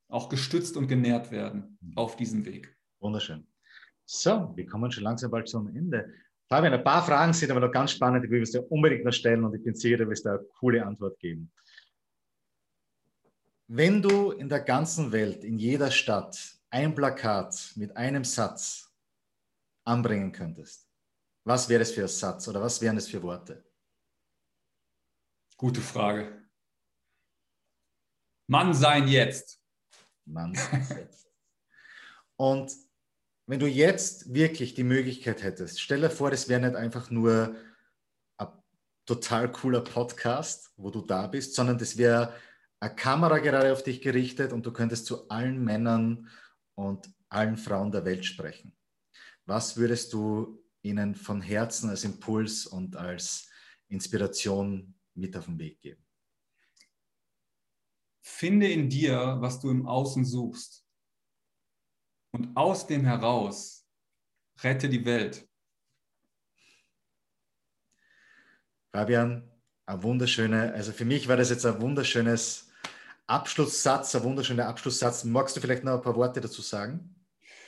auch 0.09 0.31
gestützt 0.31 0.79
und 0.79 0.89
genährt 0.89 1.31
werden 1.31 1.77
mhm. 1.83 1.93
auf 1.97 2.17
diesem 2.17 2.47
Weg. 2.47 2.75
Wunderschön. 3.01 3.47
So, 4.07 4.53
wir 4.57 4.65
kommen 4.65 4.91
schon 4.91 5.05
langsam 5.05 5.31
bald 5.31 5.47
zum 5.47 5.69
Ende. 5.69 6.11
Fabian, 6.53 6.75
ein 6.75 6.85
paar 6.85 7.03
Fragen 7.03 7.33
sind 7.33 7.51
aber 7.51 7.61
noch 7.61 7.73
ganz 7.73 7.93
spannend, 7.93 8.27
die 8.27 8.31
will 8.31 8.43
ich 8.43 8.51
dir 8.51 8.71
unbedingt 8.71 9.07
noch 9.07 9.13
stellen 9.13 9.43
und 9.43 9.55
ich 9.55 9.65
bin 9.65 9.75
sicher, 9.75 9.97
du 9.97 10.07
wirst 10.11 10.27
da 10.27 10.35
eine 10.35 10.45
coole 10.59 10.85
Antwort 10.85 11.19
geben. 11.19 11.51
Wenn 13.69 14.03
du 14.03 14.33
in 14.33 14.51
der 14.51 14.61
ganzen 14.61 15.13
Welt, 15.13 15.45
in 15.45 15.59
jeder 15.59 15.91
Stadt, 15.91 16.59
ein 16.69 16.95
Plakat 16.95 17.73
mit 17.77 17.97
einem 17.97 18.23
Satz 18.23 18.93
anbringen 19.85 20.31
könntest, 20.31 20.87
was 21.43 21.71
wäre 21.71 21.81
es 21.81 21.93
für 21.93 22.03
ein 22.03 22.09
Satz 22.09 22.47
oder 22.49 22.61
was 22.61 22.83
wären 22.83 22.99
es 22.99 23.09
für 23.09 23.23
Worte? 23.23 23.65
Gute 25.57 25.81
Frage. 25.81 26.51
Mann 28.47 28.75
sein 28.75 29.09
jetzt. 29.09 29.59
Mann 30.27 30.55
sein 30.55 30.87
jetzt. 30.99 31.33
Und 32.37 32.77
wenn 33.53 33.61
du 33.61 33.67
jetzt 33.67 34.33
wirklich 34.33 34.73
die 34.73 34.83
Möglichkeit 34.83 35.43
hättest, 35.43 35.79
stell 35.79 36.01
dir 36.01 36.09
vor, 36.09 36.31
das 36.31 36.49
wäre 36.49 36.63
nicht 36.63 36.75
einfach 36.75 37.11
nur 37.11 37.55
ein 38.39 38.49
total 39.05 39.53
cooler 39.53 39.83
Podcast, 39.83 40.73
wo 40.79 40.89
du 40.89 41.03
da 41.03 41.27
bist, 41.27 41.55
sondern 41.55 41.77
das 41.77 41.99
wäre 41.99 42.33
eine 42.81 42.95
Kamera 42.95 43.41
gerade 43.41 43.71
auf 43.71 43.83
dich 43.83 44.01
gerichtet 44.01 44.55
und 44.55 44.65
du 44.65 44.73
könntest 44.73 45.05
zu 45.05 45.29
allen 45.29 45.63
Männern 45.63 46.31
und 46.77 47.13
allen 47.29 47.59
Frauen 47.59 47.93
der 47.93 48.07
Welt 48.07 48.25
sprechen. 48.25 48.75
Was 49.45 49.77
würdest 49.77 50.15
du 50.15 50.65
ihnen 50.81 51.15
von 51.15 51.43
Herzen 51.43 51.91
als 51.91 52.05
Impuls 52.05 52.67
und 52.67 52.97
als 52.97 53.51
Inspiration 53.89 54.95
mit 55.13 55.37
auf 55.37 55.45
den 55.45 55.59
Weg 55.59 55.79
geben? 55.83 56.03
Finde 58.23 58.73
in 58.73 58.89
dir, 58.89 59.37
was 59.41 59.61
du 59.61 59.69
im 59.69 59.87
Außen 59.87 60.25
suchst. 60.25 60.82
Und 62.33 62.57
aus 62.57 62.87
dem 62.87 63.05
heraus 63.05 63.87
rette 64.63 64.89
die 64.89 65.05
Welt. 65.05 65.47
Fabian, 68.91 69.51
ein 69.87 70.03
wunderschöner, 70.03 70.73
also 70.75 70.93
für 70.93 71.05
mich 71.05 71.29
war 71.29 71.37
das 71.37 71.51
jetzt 71.51 71.65
ein 71.65 71.81
wunderschönes 71.81 72.71
Abschlusssatz, 73.27 74.15
ein 74.15 74.25
wunderschöner 74.25 74.67
Abschlusssatz. 74.67 75.25
Magst 75.25 75.57
du 75.57 75.61
vielleicht 75.61 75.85
noch 75.85 75.95
ein 75.95 76.03
paar 76.03 76.17
Worte 76.17 76.41
dazu 76.41 76.63
sagen? 76.63 77.15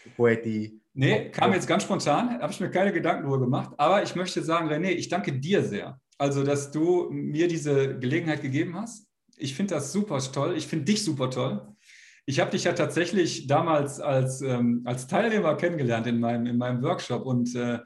Bevor 0.05 0.31
ich 0.31 0.42
die 0.42 0.81
nee, 0.92 1.31
kam 1.31 1.53
jetzt 1.53 1.66
ganz 1.66 1.83
spontan, 1.83 2.40
habe 2.40 2.53
ich 2.53 2.61
mir 2.61 2.70
keine 2.70 2.92
Gedanken 2.92 3.22
darüber 3.22 3.40
gemacht. 3.40 3.74
Aber 3.79 4.03
ich 4.03 4.14
möchte 4.14 4.42
sagen, 4.42 4.68
René, 4.68 4.90
ich 4.90 5.09
danke 5.09 5.33
dir 5.33 5.62
sehr. 5.62 6.00
Also, 6.18 6.44
dass 6.44 6.70
du 6.70 7.09
mir 7.11 7.48
diese 7.48 7.98
Gelegenheit 7.98 8.42
gegeben 8.42 8.77
hast. 8.79 9.07
Ich 9.37 9.55
finde 9.55 9.74
das 9.74 9.92
super 9.92 10.18
toll. 10.20 10.57
Ich 10.57 10.66
finde 10.66 10.85
dich 10.85 11.03
super 11.05 11.31
toll. 11.31 11.74
Ich 12.27 12.41
habe 12.41 12.51
dich 12.51 12.65
ja 12.65 12.73
tatsächlich 12.73 13.47
damals 13.47 14.01
als, 14.01 14.41
ähm, 14.41 14.83
als 14.85 15.07
Teilnehmer 15.07 15.57
kennengelernt 15.57 16.07
in 16.07 16.21
meinem, 16.21 16.47
in 16.47 16.57
meinem 16.57 16.83
Workshop 16.83 17.27
und 17.27 17.55
äh, 17.55 17.79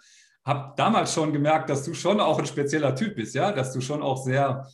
habe 0.44 0.74
damals 0.77 1.12
schon 1.12 1.33
gemerkt, 1.33 1.68
dass 1.70 1.85
du 1.85 1.92
schon 1.92 2.20
auch 2.20 2.38
ein 2.38 2.46
spezieller 2.46 2.94
Typ 2.94 3.16
bist, 3.16 3.35
ja, 3.35 3.53
dass 3.53 3.72
du 3.72 3.81
schon 3.81 4.03
auch 4.03 4.24
sehr 4.24 4.66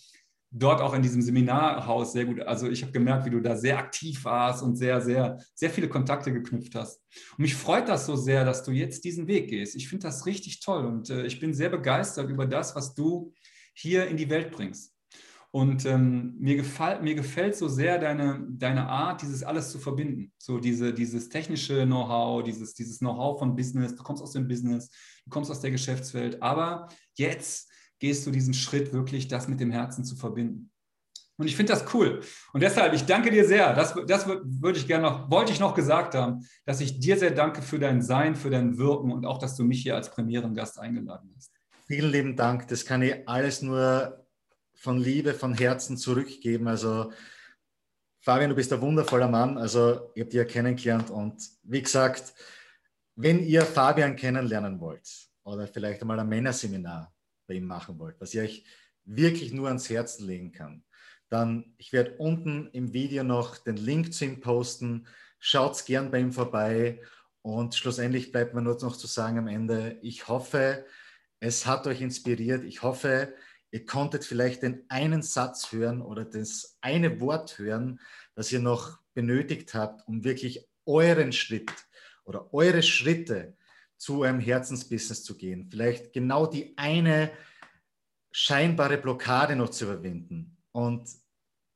dort 0.57 0.81
auch 0.81 0.95
in 0.95 1.03
diesem 1.03 1.21
Seminarhaus 1.21 2.13
sehr 2.13 2.27
gut, 2.27 2.41
also 2.41 2.69
ich 2.69 2.83
habe 2.83 2.93
gemerkt, 2.93 3.27
wie 3.27 3.31
du 3.31 3.41
da 3.41 3.57
sehr 3.57 3.77
aktiv 3.77 4.25
warst 4.25 4.63
und 4.63 4.77
sehr, 4.77 5.01
sehr, 5.01 5.39
sehr 5.55 5.69
viele 5.69 5.89
Kontakte 5.89 6.33
geknüpft 6.33 6.77
hast. 6.77 7.03
Und 7.33 7.41
mich 7.41 7.57
freut 7.57 7.89
das 7.89 8.07
so 8.07 8.15
sehr, 8.15 8.45
dass 8.45 8.63
du 8.63 8.71
jetzt 8.71 9.05
diesen 9.05 9.27
Weg 9.27 9.51
gehst. 9.51 9.75
Ich 9.75 9.89
finde 9.89 10.07
das 10.07 10.27
richtig 10.27 10.61
toll 10.61 10.85
und 10.85 11.11
äh, 11.11 11.27
ich 11.27 11.41
bin 11.41 11.55
sehr 11.55 11.71
begeistert 11.71 12.31
über 12.31 12.47
das, 12.47 12.77
was 12.77 12.95
du 12.95 13.35
hier 13.75 14.07
in 14.07 14.17
die 14.17 14.31
Welt 14.31 14.53
bringst. 14.53 14.94
Und 15.55 15.87
ähm, 15.87 16.35
mir, 16.41 16.57
gefall, 16.57 17.01
mir 17.01 17.15
gefällt 17.15 17.55
so 17.55 17.69
sehr 17.69 18.01
deine, 18.01 18.45
deine 18.51 18.89
Art, 18.89 19.23
dieses 19.23 19.45
alles 19.45 19.71
zu 19.71 19.79
verbinden. 19.79 20.33
So 20.37 20.59
diese, 20.59 20.93
dieses 20.93 21.29
technische 21.29 21.87
Know-how, 21.87 22.43
dieses, 22.43 22.75
dieses 22.75 22.99
Know-how 22.99 23.39
von 23.39 23.55
Business. 23.55 23.95
Du 23.95 24.03
kommst 24.03 24.21
aus 24.21 24.33
dem 24.33 24.49
Business, 24.49 24.91
du 25.25 25.31
kommst 25.31 25.53
aus 25.53 25.61
der 25.61 25.71
Geschäftswelt, 25.71 26.43
aber 26.43 26.89
jetzt 27.15 27.71
gehst 28.01 28.27
du 28.27 28.33
diesen 28.33 28.53
Schritt 28.53 28.93
wirklich, 28.93 29.29
das 29.29 29.47
mit 29.47 29.61
dem 29.61 29.71
Herzen 29.71 30.05
zu 30.05 30.17
verbinden. 30.17 30.73
Und 31.37 31.47
ich 31.47 31.55
finde 31.55 31.73
das 31.73 31.95
cool. 31.95 32.21
Und 32.53 32.61
deshalb, 32.61 32.93
ich 32.93 33.05
danke 33.05 33.31
dir 33.31 33.47
sehr. 33.47 33.75
Das, 33.75 33.95
das 34.09 34.27
würde 34.27 34.77
ich 34.81 34.89
gerne 34.89 35.05
noch, 35.05 35.31
wollte 35.31 35.53
ich 35.53 35.61
noch 35.61 35.77
gesagt 35.77 36.17
haben, 36.17 36.45
dass 36.65 36.81
ich 36.81 36.99
dir 36.99 37.17
sehr 37.17 37.31
danke 37.31 37.63
für 37.63 37.79
dein 37.79 38.03
Sein, 38.03 38.35
für 38.35 38.51
dein 38.51 38.77
Wirken 38.77 39.13
und 39.13 39.25
auch, 39.25 39.39
dass 39.39 39.55
du 39.55 39.63
mich 39.63 39.83
hier 39.83 39.95
als 39.95 40.11
Premierengast 40.11 40.81
eingeladen 40.81 41.33
hast. 41.37 41.53
Vielen 41.87 42.11
lieben 42.11 42.35
Dank. 42.35 42.67
Das 42.67 42.85
kann 42.85 43.03
ich 43.03 43.29
alles 43.29 43.63
nur 43.63 44.24
von 44.85 44.99
Liebe, 44.99 45.33
von 45.33 45.55
Herzen 45.55 45.97
zurückgeben. 45.97 46.69
Also, 46.69 47.11
Fabian, 48.21 48.51
du 48.51 48.57
bist 48.57 48.71
ein 48.73 48.83
wundervoller 48.83 49.29
Mann. 49.29 49.57
Also, 49.57 50.11
ich 50.15 50.21
habe 50.21 50.31
dich 50.31 50.35
ja 50.35 50.45
kennengelernt. 50.45 51.11
Und 51.11 51.43
wie 51.63 51.83
gesagt, 51.83 52.35
wenn 53.17 53.43
ihr 53.43 53.63
Fabian 53.63 54.15
kennenlernen 54.15 54.79
wollt 54.81 55.09
oder 55.43 55.67
vielleicht 55.67 56.03
einmal 56.03 56.21
ein 56.21 56.29
Männerseminar, 56.29 57.13
bei 57.47 57.55
ihm 57.55 57.67
machen 57.67 57.99
wollt, 57.99 58.21
was 58.21 58.35
ich 58.35 58.41
euch 58.41 58.65
wirklich 59.05 59.53
nur 59.53 59.69
ans 59.69 59.89
Herz 59.89 60.19
legen 60.21 60.53
kann, 60.53 60.85
dann 61.31 61.75
ich 61.79 61.93
werde 61.93 62.17
unten 62.19 62.69
im 62.73 62.93
Video 62.93 63.25
noch 63.25 63.57
den 63.57 63.77
Link 63.77 64.13
zu 64.13 64.27
ihm 64.27 64.41
posten. 64.41 65.07
Schaut 65.39 65.85
gern 65.87 66.11
bei 66.11 66.21
ihm 66.21 66.33
vorbei 66.33 67.01
und 67.43 67.75
schlussendlich 67.75 68.33
bleibt 68.33 68.55
mir 68.55 68.63
nur 68.63 68.79
noch 68.81 68.97
zu 68.97 69.07
sagen 69.07 69.39
am 69.39 69.49
Ende, 69.49 69.99
ich 70.03 70.29
hoffe, 70.29 70.85
es 71.41 71.67
hat 71.67 71.87
euch 71.87 72.01
inspiriert. 72.01 72.65
Ich 72.65 72.83
hoffe, 72.83 73.35
ihr 73.75 73.85
konntet 73.85 74.25
vielleicht 74.25 74.63
den 74.63 74.85
einen 74.89 75.21
Satz 75.21 75.73
hören 75.73 76.01
oder 76.01 76.25
das 76.25 76.79
eine 76.81 77.21
Wort 77.21 77.59
hören, 77.59 77.99
das 78.37 78.53
ihr 78.53 78.61
noch 78.61 79.01
benötigt 79.15 79.75
habt, 79.75 80.07
um 80.07 80.23
wirklich 80.23 80.69
euren 80.87 81.33
Schritt 81.33 81.73
oder 82.23 82.55
eure 82.55 82.85
Schritte 82.85 83.57
zu 83.97 84.21
eurem 84.21 84.39
Herzensbusiness 84.39 85.25
zu 85.25 85.37
gehen, 85.37 85.67
vielleicht 85.69 86.13
genau 86.13 86.47
die 86.47 86.79
eine 86.79 87.33
scheinbare 88.31 88.97
Blockade 88.97 89.57
noch 89.57 89.71
zu 89.71 89.87
überwinden 89.87 90.57
und 90.71 91.09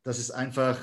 dass 0.04 0.18
es 0.18 0.30
einfach 0.30 0.78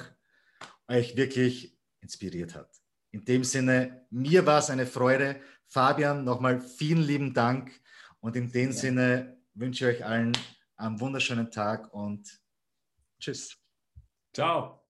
euch 0.90 1.16
wirklich 1.16 1.80
inspiriert 2.02 2.56
hat. 2.56 2.70
In 3.12 3.24
dem 3.24 3.46
Sinne, 3.46 4.06
mir 4.10 4.46
war 4.46 4.60
es 4.60 4.70
eine 4.70 4.86
Freude. 4.86 5.40
Fabian, 5.66 6.26
nochmal 6.26 6.60
vielen 6.60 7.04
lieben 7.04 7.34
Dank 7.34 7.72
und 8.20 8.36
in 8.36 8.52
dem 8.52 8.72
ja. 8.72 8.76
Sinne 8.76 9.38
wünsche 9.54 9.90
ich 9.90 10.00
euch 10.00 10.06
allen 10.06 10.34
einen 10.78 11.00
wunderschönen 11.00 11.52
Tag 11.52 11.94
und 11.94 12.42
tschüss. 13.20 13.58
Ciao. 14.34 14.85